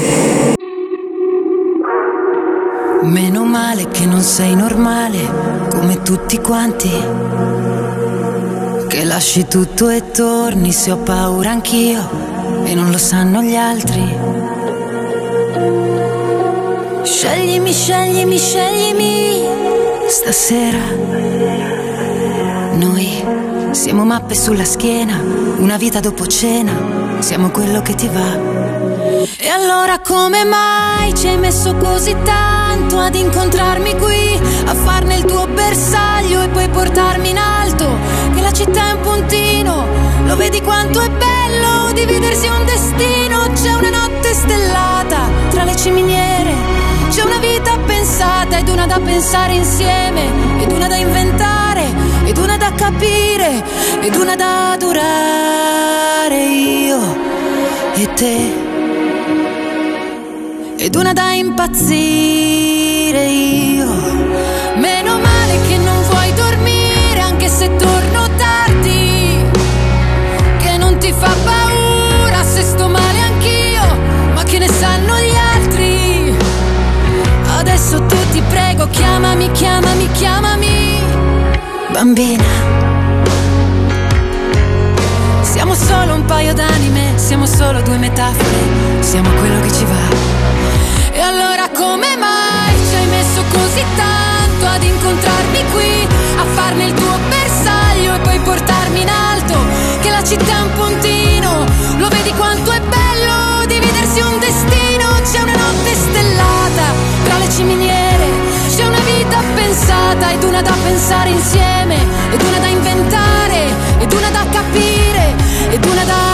Meno 3.01 3.45
male 3.45 3.89
che 3.89 4.05
non 4.05 4.21
sei 4.21 4.55
normale 4.55 5.67
come 5.71 6.03
tutti 6.03 6.39
quanti. 6.41 6.91
Che 8.87 9.05
lasci 9.05 9.47
tutto 9.47 9.89
e 9.89 10.11
torni 10.11 10.73
se 10.73 10.91
ho 10.91 10.99
paura 10.99 11.53
anch'io 11.53 12.07
e 12.65 12.75
non 12.75 12.91
lo 12.91 12.99
sanno 12.99 13.41
gli 13.41 13.57
altri. 13.57 14.15
Sceglimi, 17.03 17.73
sceglimi, 17.73 18.37
sceglimi 18.37 19.43
stasera. 20.07 20.83
Noi 22.75 23.14
siamo 23.75 24.05
mappe 24.05 24.37
sulla 24.37 24.65
schiena, 24.65 25.21
una 25.59 25.77
vita 25.77 25.99
dopo 25.99 26.27
cena, 26.27 27.19
siamo 27.19 27.51
quello 27.51 27.83
che 27.83 27.97
ti 27.97 28.09
va. 28.09 28.39
E 29.37 29.49
allora 29.49 29.99
come 29.99 30.45
mai 30.45 31.13
ci 31.15 31.27
hai 31.27 31.37
messo 31.37 31.75
così 31.75 32.15
tanto 32.23 32.99
ad 32.99 33.17
incontrarmi 33.17 33.97
qui, 33.97 34.41
a 34.67 34.75
farne 34.75 35.17
il 35.17 35.25
tuo 35.25 35.49
bersaglio 35.49 36.43
e 36.43 36.49
poi 36.49 36.69
portarmi 36.69 37.31
in 37.31 37.39
alto? 37.39 37.89
Che 38.35 38.41
la 38.41 38.53
città 38.53 38.91
è 38.91 38.93
un 38.93 39.01
puntino, 39.01 39.87
lo 40.25 40.37
vedi 40.37 40.63
quanto 40.63 41.01
è 41.01 41.11
bello 41.11 41.93
dividersi 41.93 42.47
un 42.47 42.65
destino. 42.65 43.43
C'è 43.55 43.73
una 43.75 43.91
notte 43.91 44.35
stellata 44.35 45.29
tra 45.51 45.65
le 45.65 45.75
ciminiere, 45.75 46.55
c'è 47.11 47.23
una 47.23 47.39
vita 47.39 47.77
pensata 47.85 48.59
ed 48.59 48.69
una 48.69 48.87
da 48.87 49.01
pensare 49.01 49.55
insieme, 49.55 50.61
ed 50.61 50.71
una 50.71 50.87
da 50.87 50.97
inventare, 50.97 52.04
ed 52.25 52.37
una 52.39 52.57
da 52.57 52.73
capire, 52.73 53.63
ed 54.01 54.15
una 54.15 54.35
da 54.37 54.77
durare 54.79 56.45
io 56.45 56.99
e 57.95 58.15
te 58.15 58.73
ed 60.77 60.95
una 60.97 61.13
da 61.13 61.33
impazzire 61.33 63.25
io. 63.25 63.89
Meno 64.77 65.19
male 65.19 65.59
che 65.67 65.79
non 65.79 66.03
vuoi 66.11 66.33
dormire 66.35 67.21
anche 67.21 67.49
se 67.49 67.75
torno 67.77 68.29
tardi, 68.37 69.39
che 70.59 70.77
non 70.77 70.99
ti 70.99 71.11
fa 71.13 71.31
paura 71.45 72.43
se 72.43 72.63
sto 72.63 72.89
male 72.89 73.21
anch'io, 73.21 73.83
ma 74.35 74.43
che 74.43 74.59
ne 74.59 74.69
sanno 74.69 75.15
gli 75.19 75.37
altri. 75.55 76.37
Adesso 77.59 78.05
tu 78.05 78.17
ti 78.33 78.43
prego, 78.49 78.89
chiamami, 78.91 79.51
chiamami, 79.53 80.11
chiamami, 80.13 80.74
bambina. 81.95 82.43
Siamo 85.43 85.75
solo 85.75 86.15
un 86.15 86.25
paio 86.25 86.53
d'anime, 86.53 87.13
siamo 87.15 87.47
solo 87.47 87.83
due 87.83 87.99
metafore, 87.99 88.63
siamo 88.99 89.31
quello 89.39 89.61
che 89.61 89.71
ci 89.71 89.85
va. 89.85 90.07
E 91.13 91.21
allora 91.21 91.69
come 91.73 92.17
mai 92.17 92.75
ci 92.89 92.97
hai 92.97 93.07
messo 93.07 93.43
così 93.49 93.85
tanto 93.95 94.67
ad 94.67 94.83
incontrarmi 94.83 95.65
qui, 95.73 96.09
a 96.37 96.45
farne 96.57 96.85
il 96.87 96.95
tuo 96.95 97.17
bersaglio 97.29 98.15
e 98.15 98.19
poi 98.19 98.41
portarmi 98.41 99.01
in 99.01 99.09
alto? 99.09 99.57
Che 100.01 100.11
la 100.11 100.25
città 100.25 100.53
è 100.59 100.63
un 100.63 100.73
puntino, 100.75 101.65
lo 101.99 102.09
vedi 102.09 102.33
quanto 102.33 102.73
è 102.73 102.81
bello 102.81 103.67
dividersi 103.67 104.21
un 104.21 104.37
destino? 104.41 105.07
C'è 105.31 105.41
una 105.43 105.55
notte 105.55 105.95
stellata 105.95 106.87
tra 107.23 107.39
le 107.39 107.49
ciminiere, 107.51 107.94
pensata 109.75 110.31
ed 110.31 110.43
una 110.45 110.63
da 110.63 110.73
pensare 110.85 111.31
insieme, 111.31 111.97
ed 112.31 112.41
una 112.43 112.59
da 112.61 112.67
inventare, 112.69 113.67
ed 113.99 114.13
una 114.13 114.31
da 114.31 114.47
capire, 114.49 115.35
ed 115.69 115.85
una 115.85 116.05
da 116.05 116.34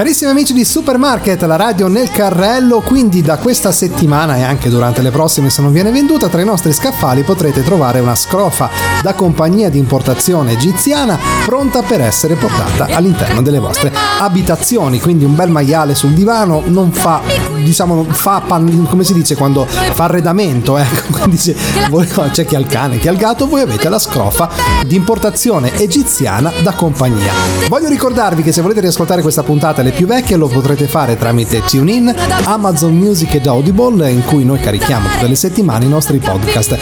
Carissimi 0.00 0.30
amici 0.30 0.54
di 0.54 0.64
Supermarket, 0.64 1.42
la 1.42 1.56
radio 1.56 1.86
nel 1.86 2.10
carrello, 2.10 2.80
quindi 2.80 3.20
da 3.20 3.36
questa 3.36 3.70
settimana 3.70 4.38
e 4.38 4.42
anche 4.42 4.70
durante 4.70 5.02
le 5.02 5.10
prossime 5.10 5.50
se 5.50 5.60
non 5.60 5.72
viene 5.72 5.90
venduta, 5.90 6.28
tra 6.28 6.40
i 6.40 6.44
nostri 6.46 6.72
scaffali 6.72 7.22
potrete 7.22 7.62
trovare 7.62 8.00
una 8.00 8.14
scrofa 8.14 8.70
da 9.02 9.12
compagnia 9.12 9.68
di 9.68 9.76
importazione 9.76 10.52
egiziana 10.52 11.18
pronta 11.44 11.82
per 11.82 12.00
essere 12.00 12.36
portata 12.36 12.86
all'interno 12.96 13.42
delle 13.42 13.58
vostre 13.58 13.92
abitazioni, 14.20 14.98
quindi 15.00 15.24
un 15.24 15.34
bel 15.34 15.50
maiale 15.50 15.94
sul 15.94 16.14
divano 16.14 16.62
non 16.64 16.92
fa, 16.92 17.20
diciamo, 17.62 18.04
fa 18.04 18.40
pan- 18.40 18.86
come 18.88 19.04
si 19.04 19.12
dice 19.12 19.36
quando 19.36 19.66
fa 19.66 20.04
arredamento, 20.04 20.78
ecco, 20.78 21.12
quindi 21.12 21.36
se 21.36 21.54
voi- 21.90 22.08
c'è 22.32 22.46
chi 22.46 22.54
ha 22.54 22.58
il 22.58 22.66
cane, 22.66 22.98
chi 22.98 23.08
ha 23.08 23.12
il 23.12 23.18
gatto, 23.18 23.46
voi 23.46 23.60
avete 23.60 23.90
la 23.90 23.98
scrofa 23.98 24.48
di 24.86 24.96
importazione 24.96 25.76
egiziana 25.76 26.50
da 26.62 26.72
compagnia. 26.72 27.34
Voglio 27.68 27.90
ricordarvi 27.90 28.42
che 28.42 28.52
se 28.52 28.62
volete 28.62 28.80
riascoltare 28.80 29.20
questa 29.20 29.42
puntata 29.42 29.82
e 29.82 29.88
le 29.90 29.96
più 29.96 30.06
vecchie 30.06 30.36
lo 30.36 30.46
potrete 30.46 30.86
fare 30.86 31.16
tramite 31.16 31.62
TuneIn, 31.62 32.14
Amazon 32.44 32.96
Music 32.96 33.34
ed 33.34 33.46
Audible 33.46 34.10
in 34.10 34.24
cui 34.24 34.44
noi 34.44 34.60
carichiamo 34.60 35.08
tutte 35.08 35.26
le 35.26 35.34
settimane 35.34 35.84
i 35.84 35.88
nostri 35.88 36.18
podcast 36.18 36.76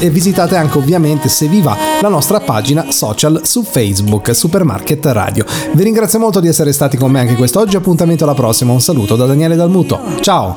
e 0.00 0.10
visitate 0.10 0.56
anche 0.56 0.78
ovviamente 0.78 1.28
se 1.28 1.46
vi 1.46 1.60
va 1.60 1.76
la 2.00 2.08
nostra 2.08 2.40
pagina 2.40 2.90
social 2.90 3.42
su 3.44 3.62
Facebook 3.62 4.34
Supermarket 4.34 5.06
Radio. 5.06 5.44
Vi 5.72 5.82
ringrazio 5.82 6.18
molto 6.18 6.40
di 6.40 6.48
essere 6.48 6.72
stati 6.72 6.96
con 6.96 7.10
me 7.10 7.20
anche 7.20 7.34
quest'oggi, 7.34 7.76
appuntamento 7.76 8.24
alla 8.24 8.34
prossima, 8.34 8.72
un 8.72 8.80
saluto 8.80 9.16
da 9.16 9.26
Daniele 9.26 9.56
Dalmuto. 9.56 10.00
Ciao! 10.20 10.56